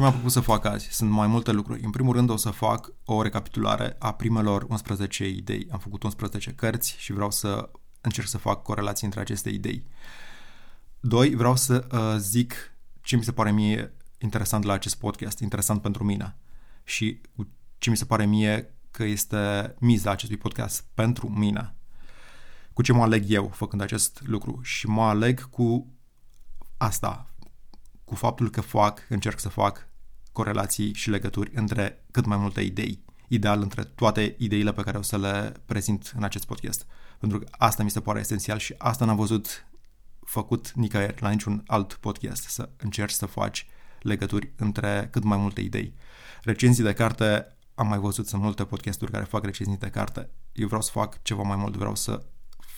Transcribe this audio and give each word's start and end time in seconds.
Ce 0.00 0.06
mi-am 0.06 0.18
propus 0.18 0.34
să 0.34 0.40
fac 0.40 0.64
azi? 0.64 0.88
Sunt 0.90 1.10
mai 1.10 1.26
multe 1.26 1.52
lucruri. 1.52 1.84
În 1.84 1.90
primul 1.90 2.14
rând 2.14 2.30
o 2.30 2.36
să 2.36 2.50
fac 2.50 2.92
o 3.04 3.22
recapitulare 3.22 3.96
a 3.98 4.12
primelor 4.12 4.66
11 4.68 5.28
idei. 5.28 5.68
Am 5.70 5.78
făcut 5.78 6.02
11 6.02 6.52
cărți 6.52 6.96
și 6.98 7.12
vreau 7.12 7.30
să 7.30 7.70
încerc 8.00 8.26
să 8.26 8.38
fac 8.38 8.62
corelații 8.62 9.06
între 9.06 9.20
aceste 9.20 9.48
idei. 9.50 9.84
Doi, 11.00 11.34
vreau 11.34 11.56
să 11.56 11.86
uh, 11.92 12.14
zic 12.18 12.74
ce 13.00 13.16
mi 13.16 13.24
se 13.24 13.32
pare 13.32 13.52
mie 13.52 13.92
interesant 14.18 14.64
la 14.64 14.72
acest 14.72 14.98
podcast, 14.98 15.38
interesant 15.38 15.82
pentru 15.82 16.04
mine 16.04 16.36
și 16.84 17.20
ce 17.78 17.90
mi 17.90 17.96
se 17.96 18.04
pare 18.04 18.26
mie 18.26 18.74
că 18.90 19.04
este 19.04 19.74
miza 19.78 20.10
acestui 20.10 20.38
podcast 20.38 20.84
pentru 20.94 21.28
mine. 21.28 21.74
Cu 22.72 22.82
ce 22.82 22.92
mă 22.92 23.02
aleg 23.02 23.24
eu 23.26 23.48
făcând 23.48 23.82
acest 23.82 24.20
lucru 24.24 24.60
și 24.62 24.86
mă 24.86 25.02
aleg 25.02 25.50
cu 25.50 25.86
asta, 26.76 27.30
cu 28.04 28.14
faptul 28.14 28.50
că 28.50 28.60
fac, 28.60 29.06
încerc 29.08 29.38
să 29.38 29.48
fac 29.48 29.88
corelații 30.32 30.92
și 30.94 31.10
legături 31.10 31.50
între 31.54 32.04
cât 32.10 32.26
mai 32.26 32.36
multe 32.36 32.60
idei. 32.60 33.04
Ideal 33.28 33.60
între 33.62 33.84
toate 33.84 34.34
ideile 34.38 34.72
pe 34.72 34.82
care 34.82 34.98
o 34.98 35.02
să 35.02 35.18
le 35.18 35.52
prezint 35.66 36.12
în 36.16 36.22
acest 36.22 36.44
podcast. 36.46 36.86
Pentru 37.18 37.38
că 37.38 37.46
asta 37.50 37.82
mi 37.82 37.90
se 37.90 38.00
pare 38.00 38.20
esențial 38.20 38.58
și 38.58 38.74
asta 38.78 39.04
n-am 39.04 39.16
văzut 39.16 39.66
făcut 40.24 40.72
nicăieri 40.72 41.22
la 41.22 41.30
niciun 41.30 41.62
alt 41.66 41.92
podcast, 41.92 42.42
să 42.48 42.68
încerci 42.76 43.12
să 43.12 43.26
faci 43.26 43.66
legături 44.02 44.52
între 44.56 45.08
cât 45.12 45.22
mai 45.22 45.38
multe 45.38 45.60
idei. 45.60 45.94
Recenzii 46.42 46.84
de 46.84 46.92
carte, 46.92 47.56
am 47.74 47.86
mai 47.86 47.98
văzut, 47.98 48.26
sunt 48.26 48.42
multe 48.42 48.64
podcasturi 48.64 49.10
care 49.10 49.24
fac 49.24 49.44
recenzii 49.44 49.76
de 49.76 49.90
carte. 49.90 50.30
Eu 50.52 50.66
vreau 50.66 50.82
să 50.82 50.90
fac 50.90 51.22
ceva 51.22 51.42
mai 51.42 51.56
mult, 51.56 51.76
vreau 51.76 51.94
să 51.94 52.22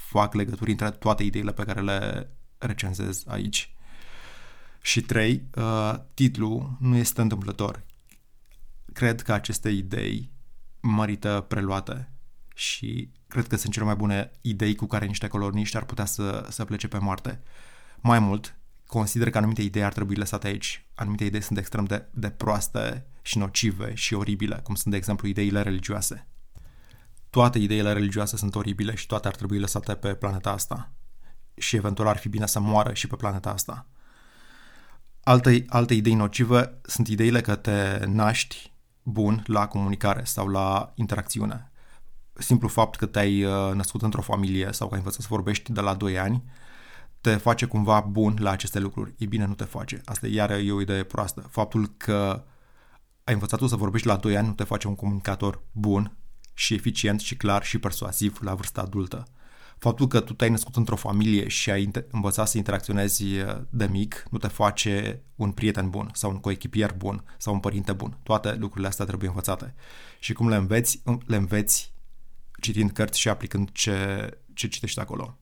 fac 0.08 0.34
legături 0.34 0.70
între 0.70 0.90
toate 0.90 1.22
ideile 1.22 1.52
pe 1.52 1.64
care 1.64 1.80
le 1.80 2.30
recenzez 2.58 3.24
aici. 3.26 3.74
Și 4.84 5.00
trei, 5.00 5.42
uh, 5.54 5.94
titlul 6.14 6.76
nu 6.80 6.96
este 6.96 7.20
întâmplător. 7.20 7.84
Cred 8.92 9.22
că 9.22 9.32
aceste 9.32 9.68
idei 9.68 10.30
merită 10.80 11.44
preluate 11.48 12.12
și 12.54 13.10
cred 13.26 13.46
că 13.46 13.56
sunt 13.56 13.72
cele 13.72 13.84
mai 13.84 13.94
bune 13.94 14.30
idei 14.40 14.74
cu 14.74 14.86
care 14.86 15.06
niște 15.06 15.28
coloniști 15.28 15.76
ar 15.76 15.84
putea 15.84 16.04
să, 16.04 16.46
să 16.50 16.64
plece 16.64 16.88
pe 16.88 16.98
Marte. 16.98 17.42
Mai 18.00 18.18
mult, 18.18 18.56
consider 18.86 19.30
că 19.30 19.38
anumite 19.38 19.62
idei 19.62 19.84
ar 19.84 19.92
trebui 19.92 20.14
lăsate 20.14 20.46
aici. 20.46 20.86
Anumite 20.94 21.24
idei 21.24 21.42
sunt 21.42 21.58
extrem 21.58 21.84
de, 21.84 22.06
de 22.10 22.30
proaste 22.30 23.06
și 23.22 23.38
nocive 23.38 23.94
și 23.94 24.14
oribile, 24.14 24.60
cum 24.62 24.74
sunt, 24.74 24.90
de 24.90 24.96
exemplu, 24.96 25.28
ideile 25.28 25.62
religioase. 25.62 26.26
Toate 27.30 27.58
ideile 27.58 27.92
religioase 27.92 28.36
sunt 28.36 28.54
oribile 28.54 28.94
și 28.94 29.06
toate 29.06 29.28
ar 29.28 29.34
trebui 29.34 29.58
lăsate 29.58 29.94
pe 29.94 30.14
planeta 30.14 30.50
asta. 30.50 30.92
Și 31.54 31.76
eventual 31.76 32.08
ar 32.08 32.16
fi 32.16 32.28
bine 32.28 32.46
să 32.46 32.60
moară 32.60 32.92
și 32.92 33.06
pe 33.06 33.16
planeta 33.16 33.50
asta. 33.50 33.86
Alte, 35.24 35.64
alte 35.68 35.94
idei 35.94 36.14
nocive 36.14 36.78
sunt 36.82 37.08
ideile 37.08 37.40
că 37.40 37.54
te 37.54 38.04
naști 38.06 38.72
bun 39.02 39.42
la 39.46 39.66
comunicare 39.66 40.24
sau 40.24 40.48
la 40.48 40.92
interacțiune. 40.94 41.72
Simplu 42.32 42.68
fapt 42.68 42.96
că 42.96 43.06
te-ai 43.06 43.44
uh, 43.44 43.72
născut 43.74 44.02
într-o 44.02 44.22
familie 44.22 44.72
sau 44.72 44.86
că 44.86 44.94
ai 44.94 44.98
învățat 44.98 45.20
să 45.20 45.26
vorbești 45.30 45.72
de 45.72 45.80
la 45.80 45.94
2 45.94 46.18
ani 46.18 46.44
te 47.20 47.36
face 47.36 47.66
cumva 47.66 48.00
bun 48.00 48.36
la 48.40 48.50
aceste 48.50 48.78
lucruri. 48.78 49.14
E 49.18 49.26
bine, 49.26 49.44
nu 49.46 49.54
te 49.54 49.64
face. 49.64 50.00
Asta 50.04 50.26
iar 50.26 50.50
e 50.50 50.72
o 50.72 50.80
idee 50.80 51.02
proastă. 51.02 51.40
Faptul 51.50 51.94
că 51.96 52.44
ai 53.24 53.34
învățat 53.34 53.58
tu 53.58 53.66
să 53.66 53.76
vorbești 53.76 54.06
la 54.06 54.16
2 54.16 54.36
ani 54.36 54.46
nu 54.46 54.52
te 54.52 54.64
face 54.64 54.88
un 54.88 54.94
comunicator 54.94 55.62
bun 55.72 56.16
și 56.54 56.74
eficient 56.74 57.20
și 57.20 57.36
clar 57.36 57.64
și 57.64 57.78
persuasiv 57.78 58.38
la 58.40 58.54
vârsta 58.54 58.80
adultă. 58.80 59.26
Faptul 59.82 60.06
că 60.06 60.20
tu 60.20 60.32
te-ai 60.32 60.50
născut 60.50 60.76
într-o 60.76 60.96
familie 60.96 61.48
și 61.48 61.70
ai 61.70 61.90
învățat 62.10 62.48
să 62.48 62.56
interacționezi 62.56 63.24
de 63.70 63.86
mic 63.86 64.24
nu 64.30 64.38
te 64.38 64.46
face 64.48 65.22
un 65.34 65.50
prieten 65.50 65.90
bun 65.90 66.10
sau 66.14 66.30
un 66.30 66.38
coechipier 66.38 66.94
bun 66.96 67.24
sau 67.38 67.52
un 67.52 67.60
părinte 67.60 67.92
bun. 67.92 68.16
Toate 68.22 68.54
lucrurile 68.54 68.88
astea 68.88 69.04
trebuie 69.04 69.28
învățate. 69.28 69.74
Și 70.18 70.32
cum 70.32 70.48
le 70.48 70.56
înveți? 70.56 71.02
Le 71.26 71.36
înveți 71.36 71.92
citind 72.60 72.90
cărți 72.90 73.20
și 73.20 73.28
aplicând 73.28 73.70
ce, 73.72 74.28
ce 74.54 74.68
citești 74.68 75.00
acolo. 75.00 75.38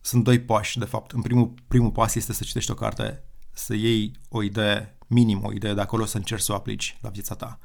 Sunt 0.00 0.24
doi 0.24 0.40
pași, 0.40 0.78
de 0.78 0.84
fapt. 0.84 1.10
În 1.10 1.22
primul, 1.22 1.54
primul 1.68 1.90
pas 1.90 2.14
este 2.14 2.32
să 2.32 2.44
citești 2.44 2.70
o 2.70 2.74
carte, 2.74 3.22
să 3.52 3.74
iei 3.74 4.12
o 4.28 4.42
idee, 4.42 4.96
minim 5.06 5.44
o 5.44 5.52
idee 5.52 5.74
de 5.74 5.80
acolo, 5.80 6.04
să 6.04 6.16
încerci 6.16 6.42
să 6.42 6.52
o 6.52 6.54
aplici 6.54 6.96
la 7.00 7.08
viața 7.08 7.34
ta. 7.34 7.58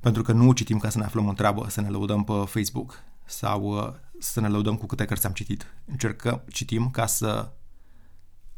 Pentru 0.00 0.22
că 0.22 0.32
nu 0.32 0.52
citim 0.52 0.78
ca 0.78 0.88
să 0.88 0.98
ne 0.98 1.04
aflăm 1.04 1.28
în 1.28 1.34
treabă, 1.34 1.66
să 1.68 1.80
ne 1.80 1.88
lăudăm 1.88 2.24
pe 2.24 2.32
Facebook 2.46 3.02
sau 3.24 3.62
uh, 3.62 3.92
să 4.20 4.40
ne 4.40 4.48
lăudăm 4.48 4.76
cu 4.76 4.86
câte 4.86 5.04
cărți 5.04 5.26
am 5.26 5.32
citit. 5.32 5.66
Încercăm, 5.84 6.42
citim 6.48 6.90
ca 6.90 7.06
să 7.06 7.52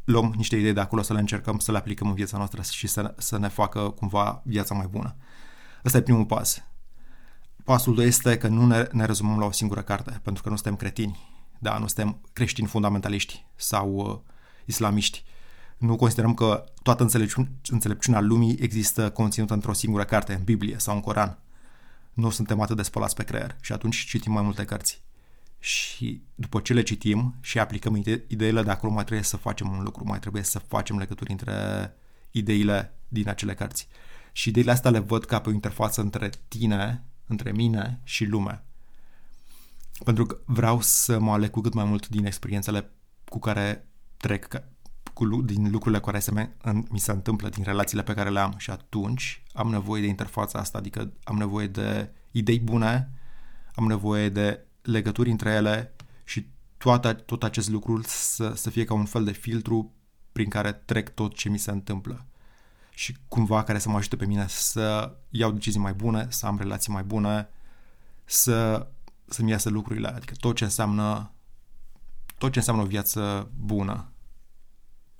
luăm 0.03 0.33
niște 0.35 0.55
idei 0.55 0.73
de 0.73 0.79
acolo, 0.79 1.01
să 1.01 1.13
le 1.13 1.19
încercăm 1.19 1.59
să 1.59 1.71
le 1.71 1.77
aplicăm 1.77 2.07
în 2.07 2.13
viața 2.13 2.37
noastră 2.37 2.61
și 2.61 2.87
să, 2.87 3.13
să 3.17 3.37
ne 3.37 3.47
facă 3.47 3.79
cumva 3.79 4.41
viața 4.45 4.75
mai 4.75 4.87
bună. 4.87 5.15
Ăsta 5.85 5.97
e 5.97 6.01
primul 6.01 6.25
pas. 6.25 6.63
Pasul 7.63 7.95
2 7.95 8.05
este 8.05 8.37
că 8.37 8.47
nu 8.47 8.65
ne, 8.65 8.87
ne 8.91 9.05
rezumăm 9.05 9.39
la 9.39 9.45
o 9.45 9.51
singură 9.51 9.81
carte, 9.81 10.19
pentru 10.23 10.43
că 10.43 10.49
nu 10.49 10.55
suntem 10.55 10.75
cretini 10.75 11.33
da, 11.63 11.77
nu 11.77 11.87
suntem 11.87 12.19
creștini 12.33 12.67
fundamentaliști 12.67 13.45
sau 13.55 13.93
uh, 13.93 14.19
islamiști. 14.65 15.23
Nu 15.77 15.95
considerăm 15.95 16.33
că 16.33 16.63
toată 16.81 17.03
înțelepciune, 17.03 17.51
înțelepciunea 17.67 18.19
lumii 18.19 18.57
există 18.59 19.09
conținută 19.09 19.53
într-o 19.53 19.73
singură 19.73 20.03
carte, 20.03 20.33
în 20.33 20.43
Biblie 20.43 20.75
sau 20.77 20.95
în 20.95 21.01
Coran. 21.01 21.37
Nu 22.13 22.29
suntem 22.29 22.61
atât 22.61 22.75
de 22.75 22.81
spălați 22.81 23.15
pe 23.15 23.23
creier 23.23 23.55
și 23.61 23.71
atunci 23.71 24.05
citim 24.05 24.31
mai 24.31 24.43
multe 24.43 24.65
cărți. 24.65 25.01
Și 25.63 26.23
după 26.35 26.59
ce 26.59 26.73
le 26.73 26.81
citim 26.81 27.35
și 27.41 27.59
aplicăm 27.59 27.95
ide- 27.95 28.23
ideile 28.27 28.63
de 28.63 28.71
acolo, 28.71 28.91
mai 28.91 29.03
trebuie 29.03 29.25
să 29.25 29.37
facem 29.37 29.71
un 29.71 29.83
lucru, 29.83 30.03
mai 30.05 30.19
trebuie 30.19 30.43
să 30.43 30.59
facem 30.59 30.97
legături 30.97 31.31
între 31.31 31.53
ideile 32.31 32.93
din 33.07 33.29
acele 33.29 33.53
cărți. 33.53 33.87
Și 34.31 34.49
ideile 34.49 34.71
astea 34.71 34.91
le 34.91 34.99
văd 34.99 35.25
ca 35.25 35.39
pe 35.39 35.49
o 35.49 35.53
interfață 35.53 36.01
între 36.01 36.29
tine, 36.47 37.03
între 37.27 37.51
mine 37.51 37.99
și 38.03 38.25
lume 38.25 38.63
pentru 40.03 40.25
că 40.25 40.37
vreau 40.45 40.81
să 40.81 41.19
mă 41.19 41.31
aleg 41.31 41.49
cu 41.49 41.61
cât 41.61 41.73
mai 41.73 41.85
mult 41.85 42.07
din 42.07 42.25
experiențele 42.25 42.91
cu 43.29 43.39
care 43.39 43.87
trec, 44.17 44.47
cu, 45.13 45.41
din 45.41 45.71
lucrurile 45.71 46.01
care 46.01 46.19
se 46.19 46.31
me, 46.31 46.49
în, 46.61 46.85
mi 46.89 46.99
se 46.99 47.11
întâmplă, 47.11 47.49
din 47.49 47.63
relațiile 47.63 48.03
pe 48.03 48.13
care 48.13 48.29
le 48.29 48.39
am 48.39 48.53
și 48.57 48.69
atunci 48.69 49.43
am 49.53 49.69
nevoie 49.69 50.01
de 50.01 50.07
interfața 50.07 50.59
asta, 50.59 50.77
adică 50.77 51.13
am 51.23 51.35
nevoie 51.35 51.67
de 51.67 52.09
idei 52.31 52.59
bune, 52.59 53.11
am 53.75 53.85
nevoie 53.85 54.29
de 54.29 54.65
legături 54.83 55.29
între 55.29 55.51
ele 55.51 55.93
și 56.23 56.47
toate, 56.77 57.13
tot 57.13 57.43
acest 57.43 57.69
lucru 57.69 58.01
să, 58.05 58.53
să 58.55 58.69
fie 58.69 58.83
ca 58.83 58.93
un 58.93 59.05
fel 59.05 59.23
de 59.23 59.31
filtru 59.31 59.93
prin 60.31 60.49
care 60.49 60.71
trec 60.71 61.09
tot 61.09 61.35
ce 61.35 61.49
mi 61.49 61.57
se 61.57 61.71
întâmplă 61.71 62.25
și 62.89 63.17
cumva 63.27 63.63
care 63.63 63.79
să 63.79 63.89
mă 63.89 63.97
ajute 63.97 64.15
pe 64.15 64.25
mine 64.25 64.45
să 64.47 65.15
iau 65.29 65.51
decizii 65.51 65.79
mai 65.79 65.93
bune, 65.93 66.27
să 66.29 66.45
am 66.45 66.57
relații 66.57 66.91
mai 66.91 67.03
bune, 67.03 67.49
să 68.25 68.87
să-mi 69.25 69.49
iasă 69.49 69.69
lucrurile, 69.69 70.07
adică 70.07 70.33
tot 70.39 70.55
ce 70.55 70.63
înseamnă 70.63 71.31
tot 72.37 72.51
ce 72.51 72.57
înseamnă 72.57 72.81
o 72.83 72.85
viață 72.85 73.51
bună, 73.59 74.11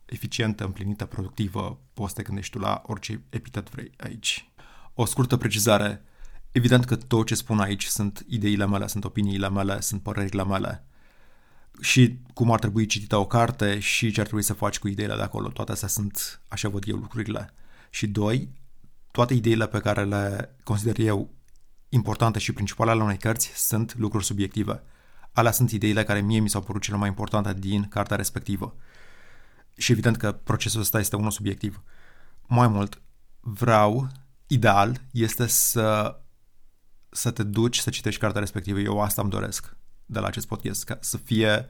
eficientă, 0.05 0.63
împlinită, 0.63 1.05
productivă, 1.05 1.79
poți 1.93 2.09
să 2.09 2.15
te 2.15 2.23
gândești 2.23 2.51
tu 2.51 2.59
la 2.59 2.81
orice 2.85 3.23
epitet 3.29 3.69
vrei 3.69 3.91
aici. 3.97 4.51
O 4.93 5.05
scurtă 5.05 5.37
precizare. 5.37 6.03
Evident 6.53 6.85
că 6.85 6.95
tot 6.95 7.25
ce 7.25 7.35
spun 7.35 7.59
aici 7.59 7.85
sunt 7.85 8.25
ideile 8.27 8.67
mele, 8.67 8.87
sunt 8.87 9.03
opiniile 9.03 9.49
mele, 9.49 9.79
sunt 9.81 10.01
părerile 10.01 10.43
mele. 10.43 10.83
Și 11.81 12.17
cum 12.33 12.51
ar 12.51 12.59
trebui 12.59 12.85
citită 12.85 13.15
o 13.15 13.25
carte 13.25 13.79
și 13.79 14.11
ce 14.11 14.19
ar 14.19 14.25
trebui 14.25 14.43
să 14.43 14.53
faci 14.53 14.79
cu 14.79 14.87
ideile 14.87 15.15
de 15.15 15.21
acolo. 15.21 15.49
Toate 15.49 15.71
astea 15.71 15.87
sunt, 15.87 16.41
așa 16.47 16.69
văd 16.69 16.83
eu, 16.87 16.95
lucrurile. 16.95 17.53
Și 17.89 18.07
doi, 18.07 18.49
toate 19.11 19.33
ideile 19.33 19.67
pe 19.67 19.79
care 19.79 20.03
le 20.03 20.55
consider 20.63 20.99
eu 20.99 21.29
importante 21.89 22.39
și 22.39 22.53
principale 22.53 22.91
ale 22.91 23.03
unei 23.03 23.17
cărți 23.17 23.51
sunt 23.55 23.95
lucruri 23.95 24.25
subiective. 24.25 24.83
Alea 25.31 25.51
sunt 25.51 25.71
ideile 25.71 26.03
care 26.03 26.21
mie 26.21 26.39
mi 26.39 26.49
s-au 26.49 26.61
părut 26.61 26.81
cele 26.81 26.97
mai 26.97 27.07
importante 27.07 27.53
din 27.53 27.87
cartea 27.87 28.15
respectivă. 28.17 28.75
Și 29.77 29.91
evident 29.91 30.17
că 30.17 30.31
procesul 30.31 30.81
ăsta 30.81 30.99
este 30.99 31.15
unul 31.15 31.31
subiectiv. 31.31 31.81
Mai 32.47 32.67
mult, 32.67 33.01
vreau, 33.39 34.07
ideal, 34.47 35.01
este 35.11 35.47
să, 35.47 36.17
să 37.13 37.31
te 37.31 37.43
duci 37.43 37.77
să 37.77 37.89
citești 37.89 38.19
cartea 38.19 38.39
respectivă. 38.39 38.79
Eu 38.79 39.01
asta 39.01 39.21
îmi 39.21 39.31
doresc 39.31 39.75
de 40.05 40.19
la 40.19 40.27
acest 40.27 40.47
podcast, 40.47 40.83
ca 40.83 40.97
să 41.01 41.17
fie 41.17 41.69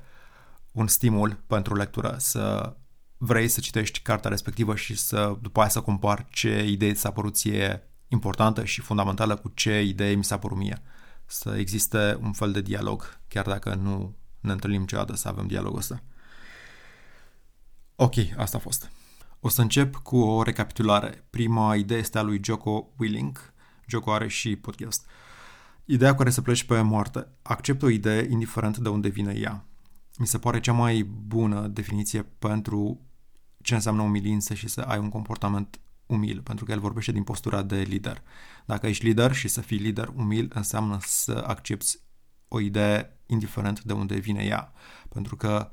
un 0.71 0.87
stimul 0.87 1.43
pentru 1.47 1.75
lectură, 1.75 2.15
să 2.19 2.75
vrei 3.17 3.47
să 3.47 3.59
citești 3.59 3.99
cartea 3.99 4.29
respectivă 4.29 4.75
și 4.75 4.97
să 4.97 5.37
după 5.41 5.59
aia 5.59 5.69
să 5.69 5.81
compar 5.81 6.27
ce 6.29 6.63
idei 6.63 6.93
ți-a 6.93 7.11
părut 7.11 7.35
ție 7.35 7.87
importantă 8.07 8.63
și 8.63 8.81
fundamentală 8.81 9.35
cu 9.35 9.51
ce 9.53 9.81
idee 9.81 10.13
mi 10.13 10.23
s-a 10.23 10.39
părut 10.39 10.57
mie. 10.57 10.81
Să 11.25 11.55
existe 11.57 12.17
un 12.21 12.31
fel 12.31 12.51
de 12.51 12.61
dialog, 12.61 13.19
chiar 13.27 13.45
dacă 13.45 13.73
nu 13.73 14.15
ne 14.39 14.51
întâlnim 14.51 14.79
niciodată 14.79 15.15
să 15.15 15.27
avem 15.27 15.47
dialogul 15.47 15.77
ăsta. 15.77 16.03
Ok, 17.95 18.13
asta 18.37 18.57
a 18.57 18.59
fost. 18.59 18.91
O 19.39 19.49
să 19.49 19.61
încep 19.61 19.95
cu 19.95 20.17
o 20.17 20.43
recapitulare. 20.43 21.25
Prima 21.29 21.75
idee 21.75 21.97
este 21.97 22.17
a 22.17 22.21
lui 22.21 22.39
Joko 22.43 22.87
Willing. 22.97 23.53
Joko 23.87 24.11
are 24.11 24.27
și 24.27 24.55
podcast. 24.55 25.05
Ideea 25.85 26.11
cu 26.11 26.17
care 26.17 26.29
să 26.29 26.41
pleci 26.41 26.63
pe 26.63 26.81
moarte. 26.81 27.27
Accept 27.41 27.81
o 27.81 27.89
idee 27.89 28.27
indiferent 28.29 28.77
de 28.77 28.89
unde 28.89 29.07
vine 29.07 29.33
ea. 29.33 29.65
Mi 30.17 30.27
se 30.27 30.37
pare 30.37 30.59
cea 30.59 30.73
mai 30.73 31.03
bună 31.03 31.67
definiție 31.67 32.23
pentru 32.23 33.01
ce 33.61 33.73
înseamnă 33.73 34.01
umilință 34.01 34.53
și 34.53 34.67
să 34.67 34.81
ai 34.81 34.97
un 34.97 35.09
comportament 35.09 35.79
umil, 36.05 36.41
pentru 36.41 36.65
că 36.65 36.71
el 36.71 36.79
vorbește 36.79 37.11
din 37.11 37.23
postura 37.23 37.61
de 37.61 37.75
lider. 37.75 38.21
Dacă 38.65 38.87
ești 38.87 39.05
lider 39.05 39.33
și 39.33 39.47
să 39.47 39.61
fii 39.61 39.77
lider 39.77 40.11
umil, 40.15 40.51
înseamnă 40.53 40.97
să 41.01 41.43
accepti 41.47 41.99
o 42.47 42.59
idee 42.59 43.19
indiferent 43.25 43.83
de 43.83 43.93
unde 43.93 44.15
vine 44.15 44.43
ea. 44.43 44.73
Pentru 45.09 45.35
că 45.35 45.71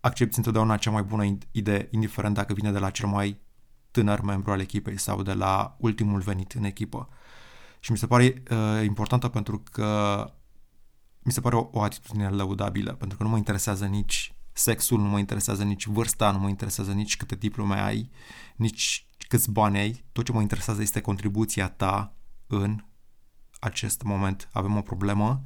accepti 0.00 0.36
întotdeauna 0.36 0.76
cea 0.76 0.90
mai 0.90 1.02
bună 1.02 1.38
idee, 1.50 1.88
indiferent 1.90 2.34
dacă 2.34 2.54
vine 2.54 2.72
de 2.72 2.78
la 2.78 2.90
cel 2.90 3.08
mai 3.08 3.40
tânăr 3.90 4.20
membru 4.20 4.50
al 4.50 4.60
echipei 4.60 4.98
sau 4.98 5.22
de 5.22 5.32
la 5.32 5.76
ultimul 5.78 6.20
venit 6.20 6.52
în 6.52 6.64
echipă. 6.64 7.08
Și 7.84 7.90
mi 7.90 7.98
se 7.98 8.06
pare 8.06 8.42
uh, 8.50 8.84
importantă 8.84 9.28
pentru 9.28 9.62
că 9.70 10.32
mi 11.22 11.32
se 11.32 11.40
pare 11.40 11.56
o, 11.56 11.68
o 11.72 11.82
atitudine 11.82 12.28
lăudabilă, 12.28 12.92
pentru 12.92 13.16
că 13.16 13.22
nu 13.22 13.28
mă 13.28 13.36
interesează 13.36 13.86
nici 13.86 14.34
sexul, 14.52 14.98
nu 14.98 15.08
mă 15.08 15.18
interesează 15.18 15.64
nici 15.64 15.86
vârsta, 15.86 16.30
nu 16.30 16.38
mă 16.38 16.48
interesează 16.48 16.92
nici 16.92 17.16
câte 17.16 17.34
diplome 17.34 17.80
ai, 17.80 18.10
nici 18.56 19.06
câți 19.28 19.50
bani 19.50 19.78
ai. 19.78 20.04
Tot 20.12 20.24
ce 20.24 20.32
mă 20.32 20.40
interesează 20.40 20.82
este 20.82 21.00
contribuția 21.00 21.68
ta 21.68 22.16
în 22.46 22.84
acest 23.60 24.02
moment. 24.02 24.48
Avem 24.52 24.76
o 24.76 24.80
problemă, 24.80 25.42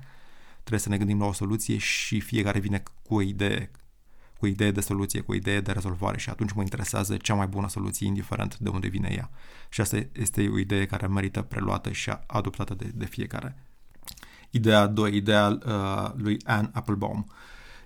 trebuie 0.58 0.80
să 0.80 0.88
ne 0.88 0.98
gândim 0.98 1.18
la 1.18 1.26
o 1.26 1.32
soluție 1.32 1.76
și 1.76 2.20
fiecare 2.20 2.58
vine 2.58 2.82
cu 3.02 3.14
o 3.14 3.20
idee, 3.20 3.70
cu 4.38 4.44
o 4.44 4.48
idee 4.48 4.70
de 4.70 4.80
soluție, 4.80 5.20
cu 5.20 5.32
o 5.32 5.34
idee 5.34 5.60
de 5.60 5.72
rezolvare 5.72 6.18
și 6.18 6.30
atunci 6.30 6.52
mă 6.52 6.62
interesează 6.62 7.16
cea 7.16 7.34
mai 7.34 7.46
bună 7.46 7.68
soluție, 7.68 8.06
indiferent 8.06 8.58
de 8.58 8.68
unde 8.68 8.88
vine 8.88 9.08
ea. 9.16 9.30
Și 9.68 9.80
asta 9.80 10.06
este 10.12 10.48
o 10.48 10.58
idee 10.58 10.86
care 10.86 11.06
merită 11.06 11.42
preluată 11.42 11.92
și 11.92 12.12
adoptată 12.26 12.74
de, 12.74 12.90
de 12.94 13.04
fiecare. 13.04 13.56
Ideea 14.50 14.86
2, 14.86 15.16
ideea 15.16 15.58
uh, 15.66 16.10
lui 16.16 16.38
Anne 16.44 16.70
Applebaum. 16.72 17.26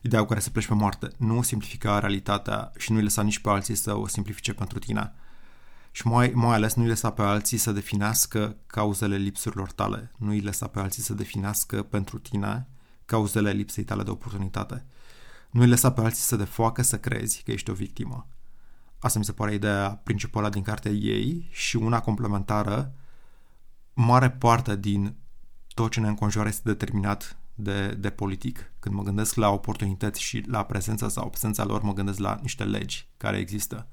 Ideea 0.00 0.22
cu 0.22 0.28
care 0.28 0.40
să 0.40 0.50
pleci 0.50 0.66
pe 0.66 0.74
moarte. 0.74 1.08
Nu 1.16 1.42
simplifica 1.42 1.98
realitatea 1.98 2.72
și 2.76 2.92
nu-i 2.92 3.02
lăsa 3.02 3.22
nici 3.22 3.38
pe 3.38 3.48
alții 3.48 3.74
să 3.74 3.94
o 3.94 4.06
simplifice 4.06 4.52
pentru 4.52 4.78
tine. 4.78 5.12
Și 5.90 6.06
mai, 6.06 6.32
mai 6.34 6.54
ales 6.54 6.74
nu-i 6.74 6.86
lăsa 6.86 7.10
pe 7.10 7.22
alții 7.22 7.58
să 7.58 7.72
definească 7.72 8.56
cauzele 8.66 9.16
lipsurilor 9.16 9.70
tale. 9.72 10.12
Nu-i 10.16 10.40
lăsa 10.40 10.66
pe 10.66 10.78
alții 10.78 11.02
să 11.02 11.14
definească 11.14 11.82
pentru 11.82 12.18
tine 12.18 12.66
cauzele 13.04 13.50
lipsei 13.50 13.84
tale 13.84 14.02
de 14.02 14.10
oportunitate. 14.10 14.84
Nu-i 15.50 15.68
lăsa 15.68 15.92
pe 15.92 16.00
alții 16.00 16.22
să 16.22 16.36
te 16.36 16.44
facă 16.44 16.82
să 16.82 16.98
crezi 16.98 17.42
că 17.42 17.50
ești 17.50 17.70
o 17.70 17.74
victimă. 17.74 18.26
Asta 18.98 19.18
mi 19.18 19.24
se 19.24 19.32
pare 19.32 19.54
ideea 19.54 20.00
principală 20.02 20.48
din 20.48 20.62
cartea 20.62 20.90
ei 20.90 21.48
și 21.50 21.76
una 21.76 22.00
complementară. 22.00 22.94
Mare 23.94 24.30
parte 24.30 24.76
din 24.76 25.16
tot 25.74 25.90
ce 25.90 26.00
ne 26.00 26.08
înconjoară 26.08 26.48
este 26.48 26.68
determinat 26.68 27.38
de, 27.54 27.88
de 27.88 28.10
politic. 28.10 28.72
Când 28.78 28.94
mă 28.94 29.02
gândesc 29.02 29.34
la 29.34 29.48
oportunități 29.48 30.22
și 30.22 30.44
la 30.46 30.64
prezența 30.64 31.08
sau 31.08 31.24
absența 31.24 31.64
lor, 31.64 31.82
mă 31.82 31.92
gândesc 31.92 32.18
la 32.18 32.38
niște 32.42 32.64
legi 32.64 33.08
care 33.16 33.36
există. 33.36 33.88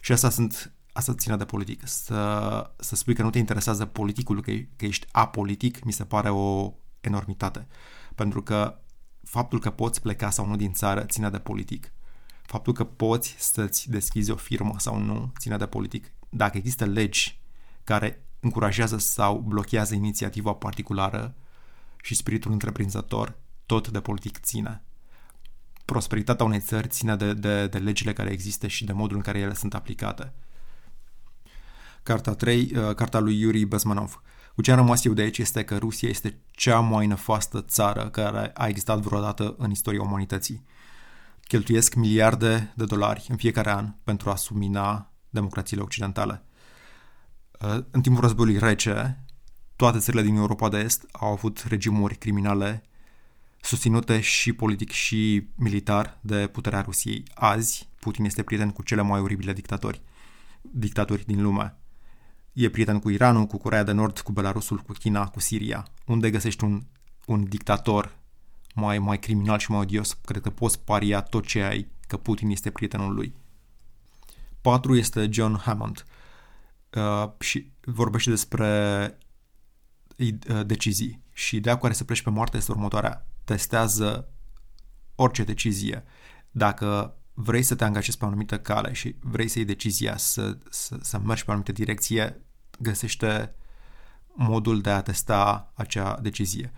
Și 0.00 0.12
asta 0.12 0.30
sunt 0.30 0.72
asta 0.92 1.14
ține 1.14 1.36
de 1.36 1.44
politic. 1.44 1.80
Să, 1.84 2.70
să 2.76 2.96
spui 2.96 3.14
că 3.14 3.22
nu 3.22 3.30
te 3.30 3.38
interesează 3.38 3.84
politicul, 3.86 4.42
că, 4.42 4.52
că 4.76 4.84
ești 4.84 5.06
apolitic, 5.12 5.84
mi 5.84 5.92
se 5.92 6.04
pare 6.04 6.30
o 6.30 6.72
enormitate. 7.00 7.66
Pentru 8.14 8.42
că 8.42 8.80
faptul 9.26 9.60
că 9.60 9.70
poți 9.70 10.00
pleca 10.00 10.30
sau 10.30 10.46
nu 10.46 10.56
din 10.56 10.72
țară 10.72 11.04
ține 11.04 11.30
de 11.30 11.38
politic. 11.38 11.92
Faptul 12.42 12.72
că 12.72 12.84
poți 12.84 13.34
să-ți 13.38 13.90
deschizi 13.90 14.30
o 14.30 14.36
firmă 14.36 14.74
sau 14.78 14.98
nu 14.98 15.32
ține 15.38 15.56
de 15.56 15.66
politic. 15.66 16.12
Dacă 16.28 16.56
există 16.56 16.84
legi 16.84 17.40
care 17.84 18.26
încurajează 18.40 18.98
sau 18.98 19.38
blochează 19.38 19.94
inițiativa 19.94 20.52
particulară 20.52 21.34
și 22.02 22.14
spiritul 22.14 22.52
întreprinzător, 22.52 23.38
tot 23.66 23.88
de 23.88 24.00
politic 24.00 24.38
ține. 24.38 24.82
Prosperitatea 25.84 26.44
unei 26.44 26.60
țări 26.60 26.88
ține 26.88 27.16
de, 27.16 27.34
de, 27.34 27.66
de 27.66 27.78
legile 27.78 28.12
care 28.12 28.30
există 28.30 28.66
și 28.66 28.84
de 28.84 28.92
modul 28.92 29.16
în 29.16 29.22
care 29.22 29.38
ele 29.38 29.54
sunt 29.54 29.74
aplicate. 29.74 30.32
Carta 32.02 32.34
3, 32.34 32.72
uh, 32.74 32.94
carta 32.94 33.18
lui 33.18 33.40
Yuri 33.40 33.64
Bezmanov. 33.64 34.22
Cu 34.56 34.62
ce 34.62 34.70
am 34.70 34.76
rămas 34.76 35.04
eu 35.04 35.12
de 35.12 35.22
aici 35.22 35.38
este 35.38 35.64
că 35.64 35.76
Rusia 35.76 36.08
este 36.08 36.38
cea 36.50 36.80
mai 36.80 37.06
nefastă 37.06 37.60
țară 37.60 38.08
care 38.08 38.50
a 38.54 38.66
existat 38.66 38.98
vreodată 38.98 39.54
în 39.58 39.70
istoria 39.70 40.02
umanității. 40.02 40.64
Cheltuiesc 41.40 41.94
miliarde 41.94 42.72
de 42.76 42.84
dolari 42.84 43.26
în 43.28 43.36
fiecare 43.36 43.70
an 43.70 43.94
pentru 44.04 44.30
a 44.30 44.36
submina 44.36 45.12
democrațiile 45.30 45.82
occidentale. 45.82 46.42
Uh, 47.60 47.84
în 47.90 48.00
timpul 48.00 48.22
războiului 48.22 48.58
rece, 48.58 49.24
toate 49.76 49.98
țările 49.98 50.22
din 50.22 50.36
Europa 50.36 50.68
de 50.68 50.78
Est 50.78 51.06
au 51.12 51.32
avut 51.32 51.64
regimuri 51.68 52.14
criminale 52.14 52.82
susținute 53.60 54.20
și 54.20 54.52
politic 54.52 54.90
și 54.90 55.48
militar 55.54 56.18
de 56.20 56.46
puterea 56.46 56.80
Rusiei. 56.80 57.22
Azi, 57.34 57.88
Putin 58.00 58.24
este 58.24 58.42
prieten 58.42 58.70
cu 58.70 58.82
cele 58.82 59.02
mai 59.02 59.20
oribile 59.20 59.52
dictatori, 59.52 60.02
dictatori 60.60 61.24
din 61.26 61.42
lume. 61.42 61.76
E 62.58 62.70
prieten 62.70 62.98
cu 62.98 63.10
Iranul, 63.10 63.46
cu 63.46 63.56
Corea 63.56 63.82
de 63.82 63.92
Nord, 63.92 64.18
cu 64.18 64.32
Belarusul, 64.32 64.78
cu 64.78 64.92
China, 64.92 65.28
cu 65.28 65.40
Siria. 65.40 65.86
Unde 66.06 66.30
găsești 66.30 66.64
un, 66.64 66.82
un 67.26 67.48
dictator 67.48 68.16
mai, 68.74 68.98
mai 68.98 69.18
criminal 69.18 69.58
și 69.58 69.70
mai 69.70 69.80
odios, 69.80 70.12
cred 70.12 70.42
că 70.42 70.50
poți 70.50 70.80
paria 70.80 71.22
tot 71.22 71.46
ce 71.46 71.62
ai, 71.62 71.88
că 72.06 72.16
Putin 72.16 72.50
este 72.50 72.70
prietenul 72.70 73.14
lui. 73.14 73.34
4 74.60 74.96
este 74.96 75.28
John 75.30 75.56
Hammond 75.56 76.04
uh, 76.94 77.30
și 77.38 77.70
vorbește 77.80 78.30
despre 78.30 79.18
uh, 80.18 80.66
decizii 80.66 81.22
și 81.32 81.56
ideea 81.56 81.74
cu 81.74 81.80
care 81.80 81.94
să 81.94 82.04
pleci 82.04 82.22
pe 82.22 82.30
moarte 82.30 82.56
este 82.56 82.72
următoarea. 82.72 83.26
Testează 83.44 84.28
orice 85.14 85.44
decizie. 85.44 86.04
Dacă 86.50 87.16
vrei 87.34 87.62
să 87.62 87.74
te 87.74 87.84
angajezi 87.84 88.18
pe 88.18 88.24
o 88.24 88.28
anumită 88.28 88.58
cale 88.58 88.92
și 88.92 89.16
vrei 89.20 89.48
să 89.48 89.58
iei 89.58 89.66
decizia 89.66 90.16
să, 90.16 90.58
să, 90.70 90.98
să 91.00 91.18
mergi 91.18 91.44
pe 91.44 91.48
o 91.48 91.52
anumită 91.52 91.72
direcție, 91.72 92.45
găsește 92.78 93.54
modul 94.34 94.80
de 94.80 94.90
a 94.90 95.02
testa 95.02 95.72
acea 95.74 96.18
decizie. 96.22 96.72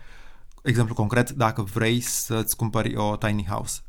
Exemplu 0.62 0.94
concret, 0.94 1.30
dacă 1.30 1.62
vrei 1.62 2.00
să-ți 2.00 2.56
cumpări 2.56 2.96
o 2.96 3.16
tiny 3.16 3.46
house, 3.46 3.80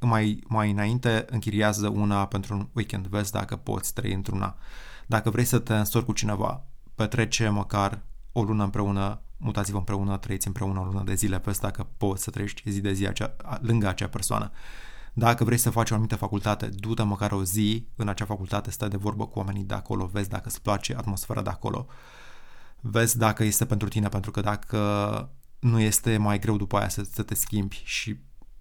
mai, 0.00 0.42
mai 0.46 0.70
înainte 0.70 1.24
închiriază 1.28 1.88
una 1.88 2.26
pentru 2.26 2.54
un 2.54 2.68
weekend, 2.72 3.06
vezi 3.06 3.32
dacă 3.32 3.56
poți 3.56 3.94
trăi 3.94 4.12
într-una. 4.12 4.56
Dacă 5.06 5.30
vrei 5.30 5.44
să 5.44 5.58
te 5.58 5.74
însori 5.74 6.04
cu 6.04 6.12
cineva, 6.12 6.64
petrece 6.94 7.48
măcar 7.48 8.02
o 8.32 8.42
lună 8.42 8.64
împreună, 8.64 9.20
mutați-vă 9.36 9.78
împreună, 9.78 10.16
trăiți 10.16 10.46
împreună 10.46 10.80
o 10.80 10.84
lună 10.84 11.02
de 11.04 11.14
zile, 11.14 11.40
vezi 11.44 11.60
dacă 11.60 11.86
poți 11.96 12.22
să 12.22 12.30
trăiești 12.30 12.70
zi 12.70 12.80
de 12.80 12.92
zi 12.92 13.06
acea, 13.06 13.36
lângă 13.60 13.88
acea 13.88 14.08
persoană. 14.08 14.50
Dacă 15.18 15.44
vrei 15.44 15.58
să 15.58 15.70
faci 15.70 15.90
o 15.90 15.94
anumită 15.94 16.16
facultate, 16.16 16.66
du-te 16.66 17.02
măcar 17.02 17.32
o 17.32 17.44
zi 17.44 17.86
în 17.94 18.08
acea 18.08 18.24
facultate, 18.24 18.70
stai 18.70 18.88
de 18.88 18.96
vorbă 18.96 19.26
cu 19.26 19.38
oamenii 19.38 19.64
de 19.64 19.74
acolo, 19.74 20.06
vezi 20.06 20.28
dacă 20.28 20.48
îți 20.48 20.62
place 20.62 20.94
atmosfera 20.94 21.42
de 21.42 21.50
acolo, 21.50 21.86
vezi 22.80 23.18
dacă 23.18 23.44
este 23.44 23.66
pentru 23.66 23.88
tine, 23.88 24.08
pentru 24.08 24.30
că 24.30 24.40
dacă 24.40 25.30
nu 25.58 25.80
este 25.80 26.16
mai 26.16 26.38
greu 26.38 26.56
după 26.56 26.76
aia 26.76 26.88
să, 26.88 27.02
să 27.12 27.22
te 27.22 27.34
schimbi 27.34 27.82
și 27.84 28.16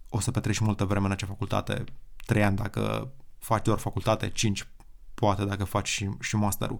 o 0.10 0.20
să 0.20 0.32
petreci 0.32 0.60
multă 0.60 0.86
vreme 0.86 1.06
în 1.06 1.12
acea 1.12 1.28
facultate, 1.28 1.84
trei 2.26 2.44
ani 2.44 2.56
dacă 2.56 3.12
faci 3.38 3.64
doar 3.64 3.78
facultate, 3.78 4.30
cinci 4.30 4.68
poate 5.14 5.46
dacă 5.46 5.64
faci 5.64 5.88
și, 5.88 6.10
și 6.20 6.36
masterul. 6.36 6.80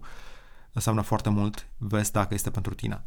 Înseamnă 0.72 1.00
foarte 1.00 1.28
mult, 1.28 1.66
vezi 1.76 2.12
dacă 2.12 2.34
este 2.34 2.50
pentru 2.50 2.74
tine. 2.74 3.04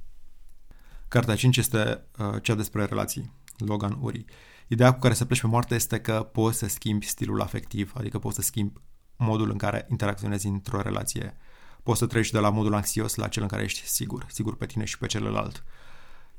Cartea 1.07 1.35
5 1.35 1.57
este 1.57 2.01
uh, 2.17 2.41
cea 2.41 2.55
despre 2.55 2.85
relații, 2.85 3.33
Logan 3.57 3.97
Uri. 4.01 4.25
Ideea 4.71 4.93
cu 4.93 4.99
care 4.99 5.13
să 5.13 5.25
pleci 5.25 5.41
pe 5.41 5.47
moarte 5.47 5.75
este 5.75 5.99
că 5.99 6.29
poți 6.31 6.57
să 6.57 6.67
schimbi 6.67 7.05
stilul 7.05 7.41
afectiv, 7.41 7.93
adică 7.95 8.19
poți 8.19 8.35
să 8.35 8.41
schimbi 8.41 8.79
modul 9.17 9.49
în 9.49 9.57
care 9.57 9.88
interacționezi 9.89 10.47
într-o 10.47 10.81
relație. 10.81 11.38
Poți 11.83 11.99
să 11.99 12.05
treci 12.05 12.29
de 12.29 12.39
la 12.39 12.49
modul 12.49 12.73
anxios 12.73 13.15
la 13.15 13.27
cel 13.27 13.41
în 13.41 13.47
care 13.47 13.63
ești 13.63 13.88
sigur, 13.88 14.25
sigur 14.27 14.55
pe 14.55 14.65
tine 14.65 14.85
și 14.85 14.97
pe 14.97 15.07
celălalt. 15.07 15.63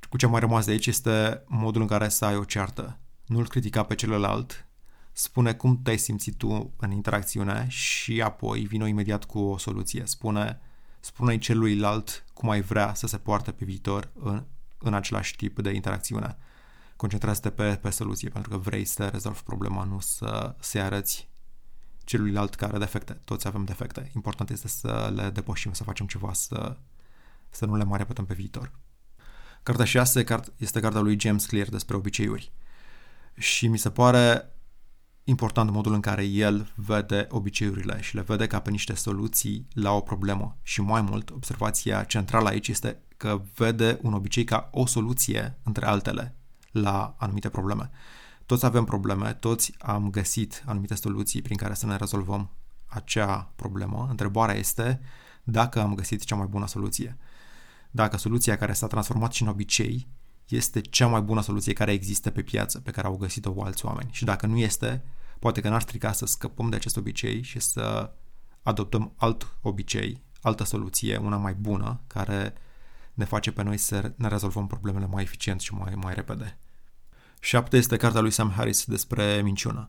Cu 0.09 0.17
ce 0.17 0.27
mai 0.27 0.41
rămas 0.41 0.65
de 0.65 0.71
aici 0.71 0.87
este 0.87 1.43
modul 1.47 1.81
în 1.81 1.87
care 1.87 2.09
să 2.09 2.25
ai 2.25 2.37
o 2.37 2.45
ceartă. 2.45 2.99
Nu-l 3.27 3.49
critica 3.49 3.83
pe 3.83 3.95
celălalt, 3.95 4.67
spune 5.13 5.53
cum 5.55 5.81
te-ai 5.83 5.99
simțit 5.99 6.37
tu 6.37 6.73
în 6.77 6.91
interacțiune 6.91 7.67
și 7.69 8.23
apoi 8.23 8.61
vină 8.61 8.87
imediat 8.87 9.25
cu 9.25 9.39
o 9.39 9.59
soluție. 9.59 10.03
Spune, 10.07 10.61
spune 11.01 11.39
celuilalt 11.39 12.25
cum 12.33 12.51
ai 12.51 12.61
vrea 12.61 12.95
să 12.95 13.07
se 13.07 13.19
poarte 13.19 13.51
pe 13.51 13.65
viitor 13.65 14.11
în, 14.23 14.45
în 14.79 14.95
același 14.95 15.37
tip 15.37 15.59
de 15.63 15.71
interacțiune 15.71 16.37
concentrează-te 17.01 17.51
pe, 17.51 17.79
pe 17.83 17.91
soluție, 17.91 18.29
pentru 18.29 18.51
că 18.51 18.57
vrei 18.57 18.85
să 18.85 19.09
rezolvi 19.09 19.43
problema, 19.43 19.85
nu 19.85 20.01
să 20.01 20.55
se 20.59 20.81
arăți 20.81 21.29
celuilalt 22.05 22.55
care 22.55 22.71
are 22.71 22.81
defecte. 22.81 23.13
Toți 23.25 23.47
avem 23.47 23.65
defecte. 23.65 24.11
Important 24.15 24.51
este 24.51 24.69
să 24.69 25.13
le 25.15 25.31
depășim, 25.31 25.73
să 25.73 25.83
facem 25.83 26.07
ceva, 26.07 26.33
să, 26.33 26.77
să 27.51 27.67
nu 27.67 27.77
le 27.77 27.85
mai 27.85 27.99
repetăm 27.99 28.25
pe 28.25 28.35
viitor. 28.35 28.73
Cartea 29.63 29.85
6 29.85 30.25
este 30.57 30.81
cartea 30.81 31.01
lui 31.01 31.21
James 31.21 31.47
Clear 31.47 31.69
despre 31.69 31.97
obiceiuri. 31.97 32.53
Și 33.35 33.69
mi 33.69 33.79
se 33.79 33.91
pare 33.91 34.53
important 35.25 35.71
modul 35.71 35.93
în 35.93 36.01
care 36.01 36.25
el 36.25 36.73
vede 36.75 37.27
obiceiurile 37.31 38.01
și 38.01 38.15
le 38.15 38.23
vede 38.23 38.47
ca 38.47 38.61
pe 38.61 38.71
niște 38.71 38.95
soluții 38.95 39.69
la 39.73 39.93
o 39.93 40.01
problemă. 40.01 40.59
Și 40.63 40.81
mai 40.81 41.01
mult, 41.01 41.31
observația 41.31 42.05
centrală 42.05 42.49
aici 42.49 42.69
este 42.69 43.03
că 43.17 43.43
vede 43.55 43.99
un 44.03 44.13
obicei 44.13 44.45
ca 44.45 44.69
o 44.73 44.87
soluție 44.87 45.59
între 45.63 45.87
altele 45.87 46.35
la 46.71 47.15
anumite 47.19 47.49
probleme. 47.49 47.91
Toți 48.47 48.65
avem 48.65 48.85
probleme, 48.85 49.33
toți 49.33 49.75
am 49.79 50.11
găsit 50.11 50.63
anumite 50.67 50.95
soluții 50.95 51.43
prin 51.43 51.57
care 51.57 51.75
să 51.75 51.87
ne 51.87 51.97
rezolvăm 51.97 52.51
acea 52.87 53.53
problemă. 53.57 54.07
Întrebarea 54.11 54.55
este 54.55 55.01
dacă 55.45 55.81
am 55.81 55.95
găsit 55.95 56.25
cea 56.25 56.37
mai 56.37 56.47
bună 56.47 56.67
soluție. 56.67 57.17
Dacă 57.91 58.17
soluția 58.17 58.57
care 58.57 58.73
s-a 58.73 58.87
transformat 58.87 59.33
și 59.33 59.43
în 59.43 59.49
obicei 59.49 60.09
este 60.49 60.81
cea 60.81 61.07
mai 61.07 61.21
bună 61.21 61.43
soluție 61.43 61.73
care 61.73 61.93
există 61.93 62.31
pe 62.31 62.43
piață, 62.43 62.81
pe 62.81 62.91
care 62.91 63.07
au 63.07 63.17
găsit-o 63.17 63.63
alți 63.63 63.85
oameni. 63.85 64.09
Și 64.13 64.25
dacă 64.25 64.47
nu 64.47 64.57
este, 64.59 65.05
poate 65.39 65.61
că 65.61 65.69
n-ar 65.69 65.81
strica 65.81 66.13
să 66.13 66.27
scăpăm 66.27 66.71
de 66.71 66.77
acest 66.77 66.97
obicei 66.97 67.43
și 67.43 67.61
să 67.61 68.13
adoptăm 68.63 69.13
alt 69.17 69.57
obicei, 69.61 70.23
altă 70.41 70.65
soluție, 70.65 71.17
una 71.17 71.37
mai 71.37 71.55
bună, 71.55 72.01
care 72.07 72.55
ne 73.15 73.25
face 73.25 73.53
pe 73.53 73.63
noi 73.63 73.77
să 73.77 74.13
ne 74.17 74.29
rezolvăm 74.29 74.67
problemele 74.67 75.07
mai 75.07 75.23
eficient 75.23 75.61
și 75.61 75.75
mai, 75.75 75.95
mai 75.95 76.15
repede. 76.15 76.59
7 77.41 77.77
este 77.77 77.97
cartea 77.97 78.21
lui 78.21 78.31
Sam 78.31 78.51
Harris 78.51 78.85
despre 78.85 79.41
minciună. 79.43 79.87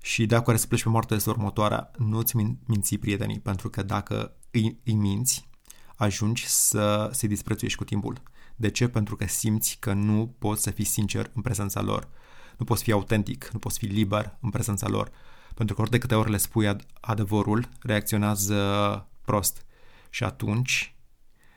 Și 0.00 0.22
ideea 0.22 0.40
cu 0.40 0.46
care 0.46 0.58
să 0.58 0.66
pleci 0.66 0.82
pe 0.82 0.88
moarte 0.88 1.14
este 1.14 1.30
următoarea. 1.30 1.90
Nu-ți 1.98 2.34
min- 2.36 2.58
minți 2.66 2.96
prietenii, 2.96 3.40
pentru 3.40 3.70
că 3.70 3.82
dacă 3.82 4.32
îi, 4.50 4.78
îi 4.84 4.94
minți, 4.94 5.48
ajungi 5.96 6.46
să 6.46 7.10
se 7.12 7.26
disprețuiești 7.26 7.78
cu 7.78 7.84
timpul. 7.84 8.22
De 8.56 8.70
ce? 8.70 8.88
Pentru 8.88 9.16
că 9.16 9.26
simți 9.26 9.76
că 9.80 9.92
nu 9.92 10.34
poți 10.38 10.62
să 10.62 10.70
fii 10.70 10.84
sincer 10.84 11.30
în 11.34 11.42
prezența 11.42 11.80
lor. 11.80 12.08
Nu 12.56 12.64
poți 12.64 12.82
fi 12.82 12.92
autentic, 12.92 13.48
nu 13.52 13.58
poți 13.58 13.78
fi 13.78 13.86
liber 13.86 14.36
în 14.40 14.50
prezența 14.50 14.88
lor. 14.88 15.10
Pentru 15.54 15.74
că 15.74 15.80
ori 15.80 15.90
de 15.90 15.98
câte 15.98 16.14
ori 16.14 16.30
le 16.30 16.36
spui 16.36 16.74
ad- 16.74 16.86
adevărul, 17.00 17.68
reacționează 17.80 19.06
prost. 19.24 19.64
Și 20.10 20.24
atunci, 20.24 20.95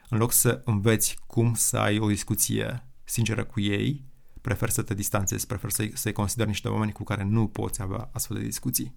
în 0.10 0.18
loc 0.18 0.32
să 0.32 0.62
înveți 0.66 1.18
cum 1.28 1.54
să 1.54 1.78
ai 1.78 2.00
o 2.00 2.08
discuție 2.08 2.84
sinceră 3.04 3.44
cu 3.44 3.60
ei, 3.60 4.04
prefer 4.42 4.70
să 4.70 4.82
te 4.82 4.94
distanțezi, 4.94 5.48
prefer 5.48 5.70
să-i, 5.70 5.92
să-i 5.96 6.12
consideri 6.12 6.50
niște 6.50 6.68
oameni 6.68 6.92
cu 6.92 7.04
care 7.04 7.24
nu 7.24 7.48
poți 7.48 7.82
avea 7.82 8.10
astfel 8.14 8.38
de 8.38 8.44
discuții. 8.44 8.94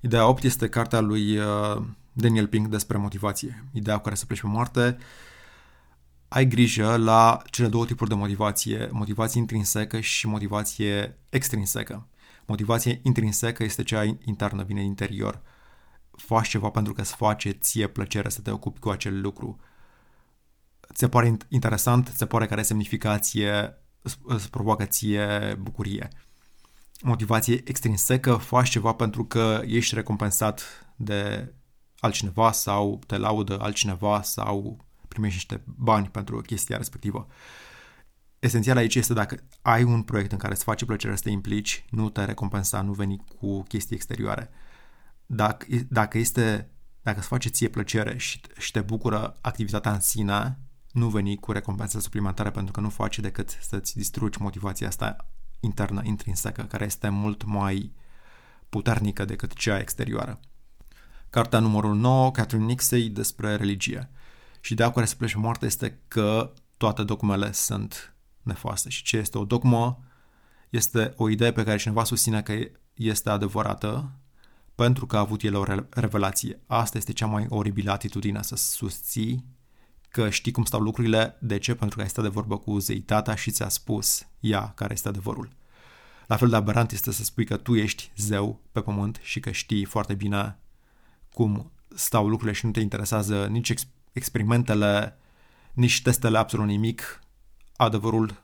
Ideea 0.00 0.26
8 0.26 0.42
este 0.42 0.68
cartea 0.68 1.00
lui 1.00 1.38
uh, 1.38 1.82
Daniel 2.12 2.46
Pink 2.46 2.66
despre 2.66 2.96
motivație. 2.96 3.64
Ideea 3.72 3.96
cu 3.96 4.02
care 4.02 4.14
să 4.14 4.26
pleci 4.26 4.40
pe 4.40 4.46
moarte. 4.46 4.96
Ai 6.28 6.46
grijă 6.46 6.96
la 6.96 7.42
cele 7.50 7.68
două 7.68 7.86
tipuri 7.86 8.08
de 8.08 8.14
motivație, 8.14 8.88
motivație 8.92 9.40
intrinsecă 9.40 10.00
și 10.00 10.26
motivație 10.26 11.18
extrinsecă. 11.28 12.06
Motivație 12.46 13.00
intrinsecă 13.02 13.62
este 13.62 13.82
cea 13.82 14.04
internă, 14.24 14.62
vine 14.62 14.80
din 14.80 14.88
interior. 14.88 15.42
Faci 16.10 16.48
ceva 16.48 16.70
pentru 16.70 16.92
că 16.92 17.00
îți 17.00 17.14
face 17.14 17.50
ție 17.50 17.86
plăcere 17.86 18.28
să 18.28 18.40
te 18.40 18.50
ocupi 18.50 18.78
cu 18.78 18.88
acel 18.88 19.20
lucru. 19.20 19.58
Ți 20.94 21.06
pare 21.06 21.36
interesant, 21.48 22.12
ți 22.16 22.26
pare 22.26 22.46
că 22.46 22.52
are 22.52 22.62
semnificație, 22.62 23.78
îți 24.22 24.50
provoacă 24.50 24.84
ție 24.84 25.56
bucurie. 25.60 26.08
Motivație 27.02 27.62
extrinsecă, 27.64 28.34
faci 28.34 28.68
ceva 28.68 28.92
pentru 28.92 29.24
că 29.24 29.62
ești 29.66 29.94
recompensat 29.94 30.62
de 30.96 31.52
altcineva 31.98 32.52
sau 32.52 33.00
te 33.06 33.16
laudă 33.16 33.60
altcineva 33.60 34.22
sau 34.22 34.84
primești 35.08 35.36
niște 35.36 35.62
bani 35.76 36.08
pentru 36.08 36.40
chestia 36.40 36.76
respectivă. 36.76 37.26
Esențial 38.38 38.76
aici 38.76 38.94
este 38.94 39.12
dacă 39.12 39.42
ai 39.62 39.82
un 39.82 40.02
proiect 40.02 40.32
în 40.32 40.38
care 40.38 40.52
îți 40.52 40.64
face 40.64 40.84
plăcere 40.84 41.16
să 41.16 41.22
te 41.22 41.30
implici, 41.30 41.84
nu 41.90 42.10
te 42.10 42.24
recompensa, 42.24 42.82
nu 42.82 42.92
veni 42.92 43.24
cu 43.38 43.62
chestii 43.62 43.96
exterioare. 43.96 44.50
Dacă, 45.26 45.66
dacă 45.88 46.18
este 46.18 46.70
dacă 47.02 47.18
îți 47.18 47.28
face 47.28 47.48
ție 47.48 47.68
plăcere 47.68 48.16
și, 48.16 48.40
și 48.58 48.70
te 48.70 48.80
bucură 48.80 49.38
activitatea 49.40 49.92
în 49.92 50.00
sine, 50.00 50.58
nu 50.92 51.08
veni 51.08 51.36
cu 51.36 51.52
recompense 51.52 52.00
suplimentare 52.00 52.50
pentru 52.50 52.72
că 52.72 52.80
nu 52.80 52.88
faci 52.88 53.18
decât 53.18 53.58
să-ți 53.60 53.96
distrugi 53.96 54.42
motivația 54.42 54.86
asta 54.86 55.16
internă, 55.60 56.00
intrinsecă, 56.04 56.62
care 56.62 56.84
este 56.84 57.08
mult 57.08 57.44
mai 57.44 57.92
puternică 58.68 59.24
decât 59.24 59.52
cea 59.52 59.78
exterioară. 59.78 60.40
Cartea 61.30 61.58
numărul 61.58 61.94
9, 61.94 62.30
Catherine 62.30 62.66
Nixey, 62.66 63.08
despre 63.08 63.56
religie. 63.56 64.10
Și 64.60 64.72
ideea 64.72 64.88
cu 64.88 64.94
care 64.94 65.06
se 65.06 65.14
plece 65.14 65.38
moarte 65.38 65.66
este 65.66 66.00
că 66.08 66.52
toate 66.76 67.04
dogmele 67.04 67.52
sunt 67.52 68.14
nefaste. 68.42 68.88
Și 68.88 69.02
ce 69.02 69.16
este 69.16 69.38
o 69.38 69.44
dogmă? 69.44 70.02
Este 70.70 71.12
o 71.16 71.28
idee 71.28 71.52
pe 71.52 71.64
care 71.64 71.76
cineva 71.76 72.04
susține 72.04 72.42
că 72.42 72.52
este 72.94 73.30
adevărată 73.30 74.12
pentru 74.74 75.06
că 75.06 75.16
a 75.16 75.20
avut 75.20 75.42
el 75.42 75.54
o 75.54 75.64
revelație. 75.90 76.60
Asta 76.66 76.98
este 76.98 77.12
cea 77.12 77.26
mai 77.26 77.46
oribilă 77.48 77.90
atitudine, 77.90 78.42
să 78.42 78.56
susții 78.56 79.44
că 80.08 80.30
știi 80.30 80.52
cum 80.52 80.64
stau 80.64 80.80
lucrurile. 80.80 81.36
De 81.40 81.58
ce? 81.58 81.74
Pentru 81.74 81.96
că 81.96 82.02
ai 82.02 82.08
stat 82.08 82.24
de 82.24 82.30
vorbă 82.30 82.58
cu 82.58 82.78
zeitatea 82.78 83.34
și 83.34 83.50
ți-a 83.50 83.68
spus 83.68 84.26
ea 84.40 84.72
care 84.74 84.92
este 84.92 85.08
adevărul. 85.08 85.48
La 86.26 86.36
fel 86.36 86.48
de 86.48 86.56
aberant 86.56 86.92
este 86.92 87.12
să 87.12 87.24
spui 87.24 87.44
că 87.44 87.56
tu 87.56 87.74
ești 87.74 88.12
zeu 88.16 88.60
pe 88.72 88.80
pământ 88.80 89.18
și 89.22 89.40
că 89.40 89.50
știi 89.50 89.84
foarte 89.84 90.14
bine 90.14 90.58
cum 91.32 91.70
stau 91.94 92.28
lucrurile 92.28 92.56
și 92.56 92.66
nu 92.66 92.70
te 92.70 92.80
interesează 92.80 93.46
nici 93.46 93.68
ex- 93.70 93.88
experimentele, 94.12 95.18
nici 95.72 96.02
testele, 96.02 96.38
absolut 96.38 96.66
nimic. 96.66 97.20
Adevărul, 97.76 98.42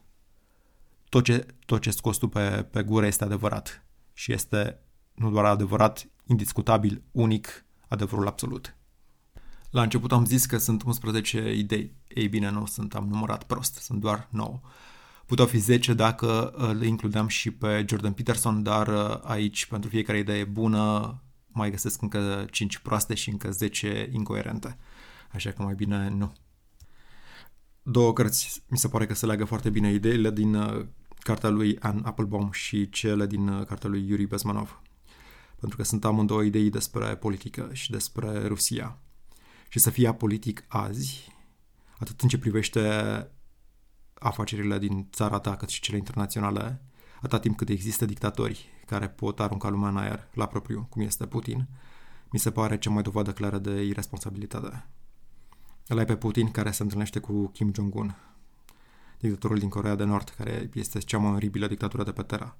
tot 1.09 1.25
ce, 1.25 1.47
tot 1.67 1.81
ce 1.81 1.91
scos 1.91 2.17
tu 2.17 2.29
pe, 2.29 2.67
pe 2.71 2.83
gură 2.83 3.07
este 3.07 3.25
adevărat 3.25 3.85
și 4.13 4.33
este 4.33 4.79
nu 5.15 5.31
doar 5.31 5.45
adevărat, 5.45 6.09
indiscutabil, 6.27 7.03
unic, 7.11 7.65
adevărul 7.89 8.27
absolut. 8.27 8.77
La 9.75 9.83
început 9.83 10.13
am 10.13 10.25
zis 10.25 10.47
că 10.47 10.59
sunt 10.59 10.83
11 10.83 11.55
idei. 11.55 11.95
Ei 12.09 12.29
bine, 12.29 12.51
nu 12.51 12.67
sunt, 12.67 12.95
am 12.95 13.09
numărat 13.09 13.45
prost, 13.45 13.75
sunt 13.75 14.01
doar 14.01 14.29
9. 14.31 14.61
Puteau 15.27 15.47
fi 15.47 15.59
10 15.59 15.95
dacă 15.95 16.55
uh, 16.59 16.79
le 16.79 16.87
includeam 16.87 17.29
și 17.29 17.51
pe 17.51 17.85
Jordan 17.89 18.13
Peterson, 18.13 18.63
dar 18.63 18.89
uh, 18.89 19.21
aici, 19.23 19.67
pentru 19.67 19.91
fiecare 19.91 20.19
idee 20.19 20.45
bună, 20.45 21.23
mai 21.47 21.71
găsesc 21.71 22.03
încă 22.03 22.47
5 22.51 22.79
proaste 22.79 23.15
și 23.15 23.31
încă 23.31 23.51
10 23.51 24.09
incoerente. 24.13 24.79
Așa 25.33 25.51
că 25.51 25.63
mai 25.63 25.75
bine 25.75 26.09
nu. 26.09 26.33
Două 27.83 28.13
cărți 28.13 28.63
mi 28.69 28.79
se 28.79 28.89
pare 28.89 29.07
că 29.07 29.15
se 29.15 29.27
leagă 29.27 29.45
foarte 29.45 29.71
bine 29.71 29.93
ideile 29.93 30.31
din 30.31 30.55
uh, 30.55 30.87
cartea 31.19 31.49
lui 31.49 31.79
Anne 31.81 32.03
Applebaum 32.05 32.51
și 32.53 32.89
cele 32.91 33.27
din 33.27 33.65
cartea 33.65 33.91
lui 33.91 34.07
Yuri 34.09 34.27
Bezmanov. 34.27 34.83
Pentru 35.61 35.77
că 35.77 35.85
sunt 35.85 36.05
amândouă 36.05 36.43
idei 36.43 36.71
despre 36.71 37.17
politică 37.17 37.71
și 37.73 37.91
despre 37.91 38.47
Rusia 38.47 38.99
și 39.69 39.79
să 39.79 39.91
fie 39.91 40.09
apolitic 40.09 40.65
azi, 40.69 41.33
atât 41.99 42.21
în 42.21 42.29
ce 42.29 42.39
privește 42.39 42.81
afacerile 44.15 44.79
din 44.79 45.09
țara 45.13 45.39
ta, 45.39 45.57
cât 45.57 45.69
și 45.69 45.81
cele 45.81 45.97
internaționale, 45.97 46.83
atât 47.23 47.41
timp 47.41 47.57
cât 47.57 47.69
există 47.69 48.05
dictatori 48.05 48.69
care 48.87 49.09
pot 49.09 49.41
arunca 49.41 49.69
lumea 49.69 49.89
în 49.89 49.97
aer 49.97 50.29
la 50.35 50.47
propriu, 50.47 50.87
cum 50.91 51.03
este 51.03 51.27
Putin, 51.27 51.69
mi 52.31 52.39
se 52.39 52.51
pare 52.51 52.79
cea 52.79 52.91
mai 52.91 53.03
dovadă 53.03 53.33
clară 53.33 53.59
de 53.59 53.83
irresponsabilitate. 53.83 54.87
Îl 55.87 55.99
ai 55.99 56.05
pe 56.05 56.17
Putin 56.17 56.51
care 56.51 56.71
se 56.71 56.83
întâlnește 56.83 57.19
cu 57.19 57.47
Kim 57.47 57.73
Jong-un, 57.75 58.15
dictatorul 59.19 59.59
din 59.59 59.69
Corea 59.69 59.95
de 59.95 60.05
Nord, 60.05 60.29
care 60.29 60.71
este 60.75 60.99
cea 60.99 61.19
mai 61.19 61.33
oribilă 61.33 61.67
dictatură 61.67 62.05
de 62.05 62.13
pe 62.13 62.23
Terra. 62.23 62.57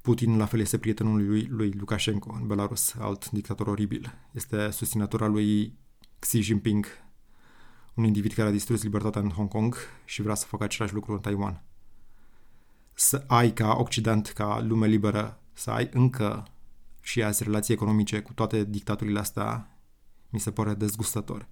Putin, 0.00 0.36
la 0.36 0.46
fel, 0.46 0.60
este 0.60 0.78
prietenul 0.78 1.26
lui, 1.26 1.46
lui 1.46 1.72
Lukashenko 1.72 2.36
în 2.40 2.46
Belarus, 2.46 2.94
alt 2.98 3.30
dictator 3.30 3.66
oribil. 3.66 4.14
Este 4.32 4.70
susținător 4.70 5.22
al 5.22 5.30
lui 5.30 5.78
Xi 6.22 6.40
Jinping, 6.40 6.86
un 7.94 8.04
individ 8.04 8.32
care 8.32 8.48
a 8.48 8.52
distrus 8.52 8.82
libertatea 8.82 9.20
în 9.20 9.28
Hong 9.28 9.48
Kong 9.48 9.76
și 10.04 10.22
vrea 10.22 10.34
să 10.34 10.46
facă 10.46 10.64
același 10.64 10.94
lucru 10.94 11.12
în 11.12 11.20
Taiwan. 11.20 11.62
Să 12.94 13.24
ai 13.26 13.52
ca 13.52 13.74
Occident, 13.76 14.28
ca 14.28 14.60
lume 14.60 14.86
liberă, 14.86 15.40
să 15.52 15.70
ai 15.70 15.88
încă 15.92 16.46
și 17.00 17.22
azi 17.22 17.42
relații 17.42 17.74
economice 17.74 18.20
cu 18.20 18.32
toate 18.32 18.64
dictaturile 18.64 19.18
astea, 19.18 19.78
mi 20.28 20.40
se 20.40 20.52
pare 20.52 20.74
dezgustător. 20.74 21.48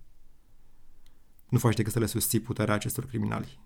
Nu 1.49 1.59
faci 1.59 1.77
decât 1.77 1.93
să 1.93 1.99
le 1.99 2.07
susții 2.07 2.41
puterea 2.41 2.75
acestor 2.75 3.07
criminali. 3.07 3.61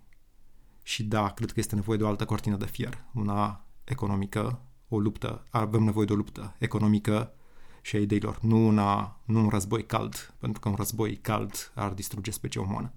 Și 0.83 1.03
da, 1.03 1.29
cred 1.29 1.51
că 1.51 1.59
este 1.59 1.75
nevoie 1.75 1.97
de 1.97 2.03
o 2.03 2.07
altă 2.07 2.25
cortină 2.25 2.57
de 2.57 2.65
fier, 2.65 3.03
una 3.13 3.65
economică, 3.83 4.61
o 4.87 4.99
luptă, 4.99 5.45
avem 5.49 5.83
nevoie 5.83 6.05
de 6.05 6.13
o 6.13 6.15
luptă 6.15 6.55
economică 6.59 7.33
și 7.85 7.95
a 7.95 7.99
ideilor, 7.99 8.39
nu, 8.41 8.67
una, 8.67 9.19
nu 9.25 9.39
un 9.39 9.49
război 9.49 9.85
cald, 9.85 10.33
pentru 10.39 10.59
că 10.59 10.69
un 10.69 10.75
război 10.75 11.17
cald 11.17 11.71
ar 11.75 11.91
distruge 11.91 12.31
specia 12.31 12.61
umană. 12.61 12.93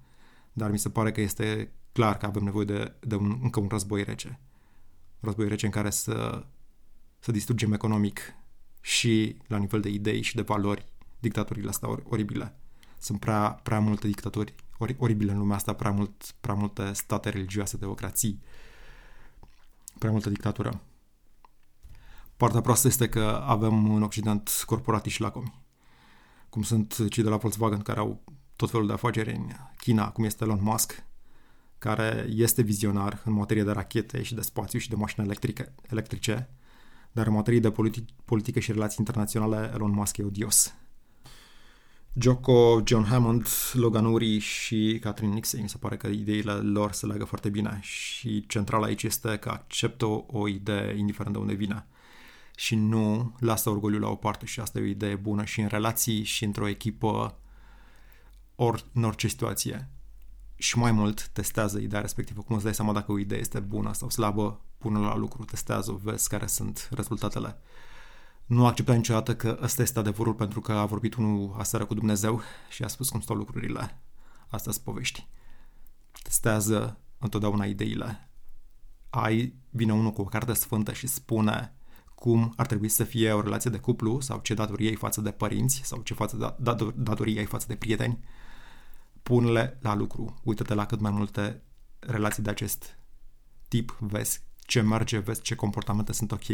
Dar 0.52 0.70
mi 0.70 0.78
se 0.78 0.90
pare 0.90 1.12
că 1.12 1.20
este 1.20 1.72
clar 1.92 2.16
că 2.16 2.26
avem 2.26 2.42
nevoie 2.42 2.64
de, 2.64 2.92
de 3.00 3.14
un, 3.14 3.38
încă 3.42 3.60
un 3.60 3.68
război 3.68 4.04
rece. 4.04 4.28
Un 4.28 5.28
război 5.28 5.48
rece 5.48 5.66
în 5.66 5.72
care 5.72 5.90
să, 5.90 6.46
să 7.18 7.32
distrugem 7.32 7.72
economic 7.72 8.20
și 8.80 9.36
la 9.46 9.56
nivel 9.56 9.80
de 9.80 9.88
idei 9.88 10.22
și 10.22 10.34
de 10.34 10.42
valori 10.42 10.86
dictaturile 11.18 11.68
astea 11.68 11.88
or, 11.88 12.02
oribile. 12.08 12.56
Sunt 12.98 13.20
prea, 13.20 13.50
prea 13.62 13.80
multe 13.80 14.06
dictaturi 14.06 14.54
ori, 14.78 14.96
oribile 14.98 15.32
în 15.32 15.38
lumea 15.38 15.56
asta, 15.56 15.72
prea, 15.72 15.90
mult, 15.90 16.34
prea 16.40 16.54
multe 16.54 16.92
state 16.92 17.28
religioase, 17.28 17.76
democrații, 17.76 18.42
prea 19.98 20.10
multă 20.10 20.28
dictatură. 20.28 20.80
Partea 22.38 22.60
proastă 22.60 22.86
este 22.86 23.08
că 23.08 23.42
avem 23.46 23.94
în 23.94 24.02
Occident 24.02 24.62
corporatii 24.66 25.10
și 25.10 25.20
lacomi, 25.20 25.62
cum 26.48 26.62
sunt 26.62 27.08
cei 27.08 27.22
de 27.22 27.28
la 27.28 27.36
Volkswagen 27.36 27.80
care 27.80 27.98
au 27.98 28.24
tot 28.56 28.70
felul 28.70 28.86
de 28.86 28.92
afaceri 28.92 29.30
în 29.34 29.48
China, 29.76 30.10
cum 30.10 30.24
este 30.24 30.44
Elon 30.44 30.62
Musk, 30.62 31.04
care 31.78 32.26
este 32.28 32.62
vizionar 32.62 33.22
în 33.24 33.32
materie 33.32 33.62
de 33.62 33.70
rachete 33.70 34.22
și 34.22 34.34
de 34.34 34.40
spațiu 34.40 34.78
și 34.78 34.88
de 34.88 34.94
mașini 34.94 35.26
electrice, 35.26 35.74
electrice 35.88 36.48
dar 37.12 37.26
în 37.26 37.32
materie 37.32 37.60
de 37.60 37.70
politi- 37.70 38.14
politică 38.24 38.58
și 38.58 38.72
relații 38.72 38.96
internaționale, 38.98 39.70
Elon 39.74 39.90
Musk 39.90 40.16
e 40.16 40.22
odios. 40.22 40.74
Joko, 42.12 42.82
John 42.84 43.04
Hammond, 43.04 43.46
Logan 43.72 44.04
Uri 44.04 44.38
și 44.38 44.98
Catherine 45.00 45.34
Nixon, 45.34 45.62
mi 45.62 45.68
se 45.68 45.78
pare 45.78 45.96
că 45.96 46.06
ideile 46.06 46.52
lor 46.52 46.92
se 46.92 47.06
leagă 47.06 47.24
foarte 47.24 47.48
bine 47.48 47.78
și 47.82 48.46
central 48.46 48.82
aici 48.82 49.02
este 49.02 49.36
că 49.36 49.48
acceptă 49.48 50.06
o, 50.06 50.24
o 50.26 50.48
idee 50.48 50.96
indiferent 50.96 51.34
de 51.34 51.40
unde 51.40 51.54
vine 51.54 51.86
și 52.58 52.74
nu 52.74 53.34
lasă 53.38 53.70
orgoliul 53.70 54.00
la 54.00 54.08
o 54.08 54.14
parte 54.14 54.46
și 54.46 54.60
asta 54.60 54.78
e 54.78 54.82
o 54.82 54.84
idee 54.84 55.14
bună 55.14 55.44
și 55.44 55.60
în 55.60 55.66
relații 55.66 56.22
și 56.22 56.44
într-o 56.44 56.68
echipă 56.68 57.38
ori, 58.54 58.84
în 58.92 59.04
orice 59.04 59.28
situație 59.28 59.90
și 60.54 60.78
mai 60.78 60.92
mult 60.92 61.28
testează 61.28 61.78
ideea 61.78 62.00
respectivă, 62.00 62.42
cum 62.42 62.54
îți 62.54 62.64
dai 62.64 62.74
seama 62.74 62.92
dacă 62.92 63.12
o 63.12 63.18
idee 63.18 63.38
este 63.38 63.60
bună 63.60 63.92
sau 63.92 64.10
slabă, 64.10 64.60
pune 64.78 64.98
la 64.98 65.16
lucru, 65.16 65.44
testează-o, 65.44 65.96
vezi 65.96 66.28
care 66.28 66.46
sunt 66.46 66.88
rezultatele. 66.90 67.56
Nu 68.46 68.66
accepta 68.66 68.94
niciodată 68.94 69.36
că 69.36 69.58
ăsta 69.62 69.82
este 69.82 69.98
adevărul 69.98 70.34
pentru 70.34 70.60
că 70.60 70.72
a 70.72 70.84
vorbit 70.84 71.14
unul 71.14 71.54
aseară 71.58 71.84
cu 71.84 71.94
Dumnezeu 71.94 72.40
și 72.70 72.82
a 72.82 72.86
spus 72.86 73.08
cum 73.08 73.20
stau 73.20 73.36
lucrurile. 73.36 74.02
Asta 74.48 74.70
sunt 74.70 74.84
povești. 74.84 75.26
Testează 76.22 76.98
întotdeauna 77.18 77.64
ideile. 77.64 78.30
Ai, 79.10 79.54
vine 79.70 79.92
unul 79.92 80.12
cu 80.12 80.20
o 80.20 80.24
carte 80.24 80.52
sfântă 80.52 80.92
și 80.92 81.06
spune 81.06 81.72
cum 82.18 82.52
ar 82.56 82.66
trebui 82.66 82.88
să 82.88 83.04
fie 83.04 83.32
o 83.32 83.40
relație 83.40 83.70
de 83.70 83.78
cuplu 83.78 84.20
sau 84.20 84.38
ce 84.38 84.54
datorii 84.54 84.88
ai 84.88 84.94
față 84.94 85.20
de 85.20 85.30
părinți 85.30 85.80
sau 85.84 86.00
ce 86.00 86.14
față 86.14 86.56
da, 86.58 86.76
datorii 86.94 87.38
ai 87.38 87.44
față 87.44 87.66
de 87.68 87.76
prieteni 87.76 88.18
pune-le 89.22 89.78
la 89.80 89.94
lucru. 89.94 90.40
Uită-te 90.44 90.74
la 90.74 90.86
cât 90.86 91.00
mai 91.00 91.10
multe 91.10 91.62
relații 91.98 92.42
de 92.42 92.50
acest 92.50 92.98
tip, 93.68 93.96
vezi 94.00 94.42
ce 94.56 94.80
merge, 94.80 95.18
vezi 95.18 95.42
ce 95.42 95.54
comportamente 95.54 96.12
sunt 96.12 96.32
ok, 96.32 96.44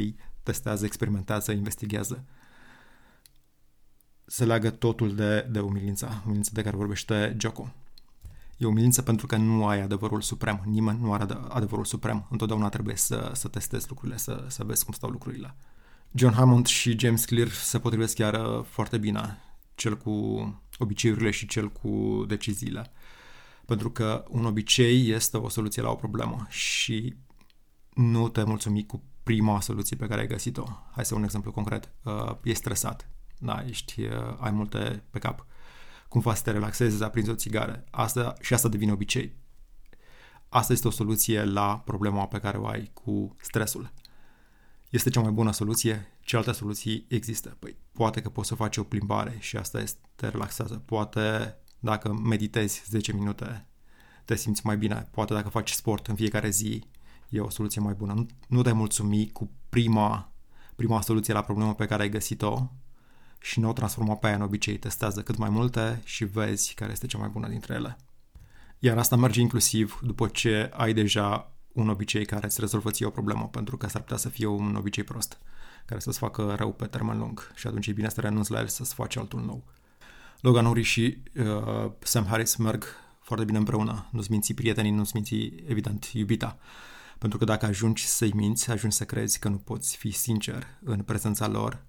testează, 0.42 0.84
experimentează, 0.84 1.52
investigează. 1.52 2.24
Se 4.26 4.44
leagă 4.44 4.70
totul 4.70 5.14
de, 5.14 5.40
de 5.40 5.60
umilința, 5.60 6.22
umilința 6.24 6.50
de 6.52 6.62
care 6.62 6.76
vorbește 6.76 7.36
Joko. 7.40 7.74
E 8.56 8.66
umilință 8.66 9.02
pentru 9.02 9.26
că 9.26 9.36
nu 9.36 9.66
ai 9.66 9.80
adevărul 9.80 10.20
suprem. 10.20 10.62
Nimeni 10.64 10.98
nu 11.00 11.12
are 11.12 11.26
adevărul 11.48 11.84
suprem. 11.84 12.26
Întotdeauna 12.30 12.68
trebuie 12.68 12.96
să, 12.96 13.30
să 13.34 13.48
testezi 13.48 13.86
lucrurile, 13.88 14.18
să, 14.18 14.44
să 14.48 14.64
vezi 14.64 14.84
cum 14.84 14.94
stau 14.94 15.10
lucrurile. 15.10 15.54
John 16.12 16.34
Hammond 16.34 16.66
și 16.66 16.98
James 16.98 17.24
Clear 17.24 17.48
se 17.48 17.78
potrivesc 17.78 18.14
chiar 18.14 18.64
foarte 18.68 18.98
bine. 18.98 19.38
Cel 19.74 19.96
cu 19.96 20.12
obiceiurile 20.78 21.30
și 21.30 21.46
cel 21.46 21.70
cu 21.70 22.24
deciziile. 22.28 22.92
Pentru 23.66 23.90
că 23.90 24.24
un 24.28 24.44
obicei 24.44 25.10
este 25.10 25.36
o 25.36 25.48
soluție 25.48 25.82
la 25.82 25.90
o 25.90 25.94
problemă 25.94 26.46
și 26.48 27.14
nu 27.94 28.28
te 28.28 28.42
mulțumi 28.44 28.86
cu 28.86 29.02
prima 29.22 29.60
soluție 29.60 29.96
pe 29.96 30.06
care 30.06 30.20
ai 30.20 30.26
găsit-o. 30.26 30.64
Hai 30.92 31.04
să 31.04 31.14
un 31.14 31.22
exemplu 31.22 31.52
concret. 31.52 31.92
Uh, 32.02 32.36
ești 32.42 32.58
stresat, 32.58 33.08
da, 33.38 33.64
ești, 33.68 34.00
uh, 34.00 34.36
ai 34.38 34.50
multe 34.50 35.02
pe 35.10 35.18
cap. 35.18 35.46
Cum 36.08 36.20
faci 36.20 36.36
să 36.36 36.42
te 36.42 36.50
relaxezi, 36.50 36.96
să 36.96 37.04
aprinzi 37.04 37.30
o 37.30 37.34
țigară. 37.34 37.84
Asta, 37.90 38.34
și 38.40 38.54
asta 38.54 38.68
devine 38.68 38.92
obicei. 38.92 39.36
Asta 40.48 40.72
este 40.72 40.88
o 40.88 40.90
soluție 40.90 41.44
la 41.44 41.78
problema 41.78 42.26
pe 42.26 42.38
care 42.38 42.58
o 42.58 42.66
ai 42.66 42.90
cu 42.92 43.36
stresul. 43.40 43.92
Este 44.90 45.10
cea 45.10 45.20
mai 45.20 45.30
bună 45.30 45.52
soluție? 45.52 46.16
Ce 46.20 46.36
alte 46.36 46.52
soluții 46.52 47.06
există? 47.08 47.56
Păi, 47.58 47.76
poate 47.92 48.20
că 48.20 48.28
poți 48.28 48.48
să 48.48 48.54
faci 48.54 48.76
o 48.76 48.82
plimbare 48.82 49.36
și 49.38 49.56
asta 49.56 49.80
este, 49.80 50.00
te 50.14 50.28
relaxează. 50.28 50.74
Poate 50.74 51.56
dacă 51.78 52.12
meditezi 52.12 52.82
10 52.86 53.12
minute, 53.12 53.66
te 54.24 54.34
simți 54.34 54.66
mai 54.66 54.76
bine. 54.76 55.08
Poate 55.10 55.34
dacă 55.34 55.48
faci 55.48 55.70
sport 55.70 56.06
în 56.06 56.14
fiecare 56.14 56.50
zi, 56.50 56.84
e 57.28 57.40
o 57.40 57.50
soluție 57.50 57.80
mai 57.80 57.94
bună. 57.94 58.12
Nu, 58.12 58.26
nu 58.48 58.62
te 58.62 58.72
mulțumi 58.72 59.30
cu 59.30 59.50
prima, 59.68 60.32
prima 60.76 61.00
soluție 61.00 61.34
la 61.34 61.42
problemă 61.42 61.74
pe 61.74 61.86
care 61.86 62.02
ai 62.02 62.08
găsit-o 62.08 62.70
și 63.44 63.60
nu 63.60 63.68
o 63.68 63.72
transforma 63.72 64.14
pe 64.14 64.26
aia 64.26 64.34
în 64.34 64.42
obicei. 64.42 64.78
Testează 64.78 65.22
cât 65.22 65.36
mai 65.36 65.48
multe 65.48 66.00
și 66.04 66.24
vezi 66.24 66.74
care 66.74 66.92
este 66.92 67.06
cea 67.06 67.18
mai 67.18 67.28
bună 67.28 67.48
dintre 67.48 67.74
ele. 67.74 67.96
Iar 68.78 68.98
asta 68.98 69.16
merge 69.16 69.40
inclusiv 69.40 70.00
după 70.02 70.28
ce 70.28 70.70
ai 70.72 70.92
deja 70.92 71.52
un 71.72 71.88
obicei 71.88 72.24
care 72.24 72.46
îți 72.46 72.60
rezolvă 72.60 72.90
ție 72.90 73.06
o 73.06 73.10
problemă, 73.10 73.48
pentru 73.48 73.76
că 73.76 73.88
s-ar 73.88 74.00
putea 74.00 74.16
să 74.16 74.28
fie 74.28 74.46
un 74.46 74.74
obicei 74.74 75.04
prost, 75.04 75.38
care 75.84 76.00
să-ți 76.00 76.18
facă 76.18 76.54
rău 76.58 76.72
pe 76.72 76.86
termen 76.86 77.18
lung 77.18 77.52
și 77.54 77.66
atunci 77.66 77.86
e 77.86 77.92
bine 77.92 78.08
să 78.08 78.20
renunți 78.20 78.50
la 78.50 78.58
el 78.58 78.68
să-ți 78.68 78.94
faci 78.94 79.16
altul 79.16 79.40
nou. 79.40 79.64
Logan 80.40 80.66
Uri 80.66 80.82
și 80.82 81.18
uh, 81.36 81.90
Sam 81.98 82.26
Harris 82.26 82.56
merg 82.56 82.84
foarte 83.22 83.44
bine 83.44 83.58
împreună. 83.58 84.08
Nu-ți 84.10 84.30
minți 84.30 84.52
prietenii, 84.52 84.90
nu-ți 84.90 85.10
minți, 85.14 85.34
evident, 85.66 86.04
iubita. 86.04 86.58
Pentru 87.18 87.38
că 87.38 87.44
dacă 87.44 87.66
ajungi 87.66 88.06
să-i 88.06 88.32
minți, 88.34 88.70
ajungi 88.70 88.96
să 88.96 89.04
crezi 89.04 89.38
că 89.38 89.48
nu 89.48 89.56
poți 89.56 89.96
fi 89.96 90.10
sincer 90.10 90.66
în 90.82 91.02
prezența 91.02 91.48
lor, 91.48 91.82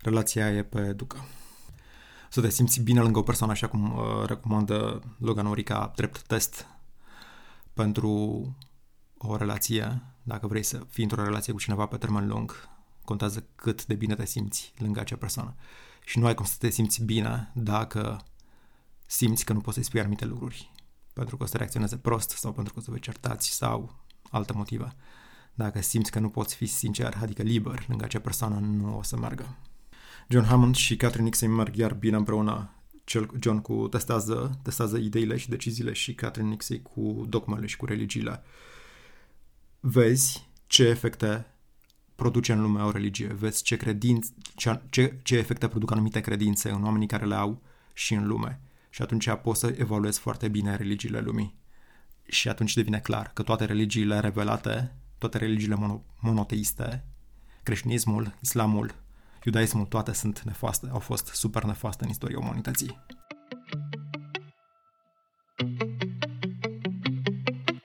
relația 0.00 0.50
e 0.50 0.62
pe 0.62 0.92
ducă. 0.92 1.24
Să 2.30 2.40
te 2.40 2.50
simți 2.50 2.80
bine 2.80 3.00
lângă 3.00 3.18
o 3.18 3.22
persoană, 3.22 3.52
așa 3.52 3.68
cum 3.68 3.96
uh, 3.96 4.26
recomandă 4.26 5.02
Logan 5.18 5.46
Uri 5.46 5.62
ca 5.62 5.92
drept 5.96 6.22
test 6.22 6.66
pentru 7.72 8.10
o 9.18 9.36
relație, 9.36 10.02
dacă 10.22 10.46
vrei 10.46 10.62
să 10.62 10.86
fii 10.88 11.02
într-o 11.02 11.22
relație 11.22 11.52
cu 11.52 11.58
cineva 11.58 11.86
pe 11.86 11.96
termen 11.96 12.26
lung, 12.26 12.68
contează 13.04 13.46
cât 13.54 13.86
de 13.86 13.94
bine 13.94 14.14
te 14.14 14.26
simți 14.26 14.72
lângă 14.76 15.00
acea 15.00 15.16
persoană. 15.16 15.54
Și 16.04 16.18
nu 16.18 16.26
ai 16.26 16.34
cum 16.34 16.44
să 16.44 16.54
te 16.58 16.70
simți 16.70 17.04
bine 17.04 17.50
dacă 17.54 18.24
simți 19.06 19.44
că 19.44 19.52
nu 19.52 19.60
poți 19.60 19.74
să-i 19.74 19.84
spui 19.84 20.00
anumite 20.00 20.24
lucruri. 20.24 20.72
Pentru 21.12 21.36
că 21.36 21.42
o 21.42 21.46
să 21.46 21.56
reacționeze 21.56 21.96
prost 21.96 22.30
sau 22.30 22.52
pentru 22.52 22.72
că 22.72 22.78
o 22.78 22.82
să 22.82 22.90
vă 22.90 22.98
certați 22.98 23.48
sau 23.48 23.94
alte 24.30 24.52
motive. 24.52 24.94
Dacă 25.54 25.80
simți 25.80 26.10
că 26.10 26.18
nu 26.18 26.30
poți 26.30 26.54
fi 26.54 26.66
sincer, 26.66 27.18
adică 27.22 27.42
liber, 27.42 27.84
lângă 27.88 28.04
acea 28.04 28.20
persoană, 28.20 28.58
nu 28.58 28.98
o 28.98 29.02
să 29.02 29.16
meargă. 29.16 29.56
John 30.32 30.44
Hammond 30.44 30.74
și 30.74 30.96
Catherine 30.96 31.24
Nixon 31.24 31.54
merg 31.54 31.76
iar 31.76 31.94
bine 31.94 32.16
împreună. 32.16 32.70
Cel, 33.04 33.30
John 33.40 33.58
cu 33.58 33.88
testează, 33.88 34.58
testează 34.62 34.96
ideile 34.96 35.36
și 35.36 35.48
deciziile 35.48 35.92
și 35.92 36.14
Catherine 36.14 36.50
Nixon 36.50 36.82
cu 36.82 37.26
dogmele 37.28 37.66
și 37.66 37.76
cu 37.76 37.84
religiile 37.84 38.42
vezi 39.80 40.48
ce 40.66 40.84
efecte 40.84 41.46
produce 42.14 42.52
în 42.52 42.60
lume 42.60 42.82
o 42.82 42.90
religie, 42.90 43.26
vezi 43.26 43.62
ce, 43.62 43.76
credințe, 43.76 44.32
ce, 44.54 44.80
ce, 44.90 45.18
ce 45.22 45.36
efecte 45.36 45.68
produc 45.68 45.90
anumite 45.90 46.20
credințe 46.20 46.70
în 46.70 46.84
oamenii 46.84 47.06
care 47.06 47.26
le 47.26 47.34
au 47.34 47.62
și 47.92 48.14
în 48.14 48.26
lume. 48.26 48.60
Și 48.90 49.02
atunci 49.02 49.30
poți 49.42 49.60
să 49.60 49.74
evaluezi 49.78 50.18
foarte 50.18 50.48
bine 50.48 50.76
religiile 50.76 51.20
lumii. 51.20 51.54
Și 52.26 52.48
atunci 52.48 52.74
devine 52.74 52.98
clar 52.98 53.30
că 53.34 53.42
toate 53.42 53.64
religiile 53.64 54.20
revelate, 54.20 54.94
toate 55.18 55.38
religiile 55.38 55.74
mono, 55.74 56.04
monoteiste, 56.20 57.04
creștinismul, 57.62 58.34
islamul, 58.40 58.94
iudaismul, 59.44 59.84
toate 59.84 60.12
sunt 60.12 60.40
nefaste, 60.40 60.88
au 60.92 60.98
fost 60.98 61.26
super 61.26 61.64
nefaste 61.64 62.04
în 62.04 62.10
istoria 62.10 62.38
umanității. 62.38 62.98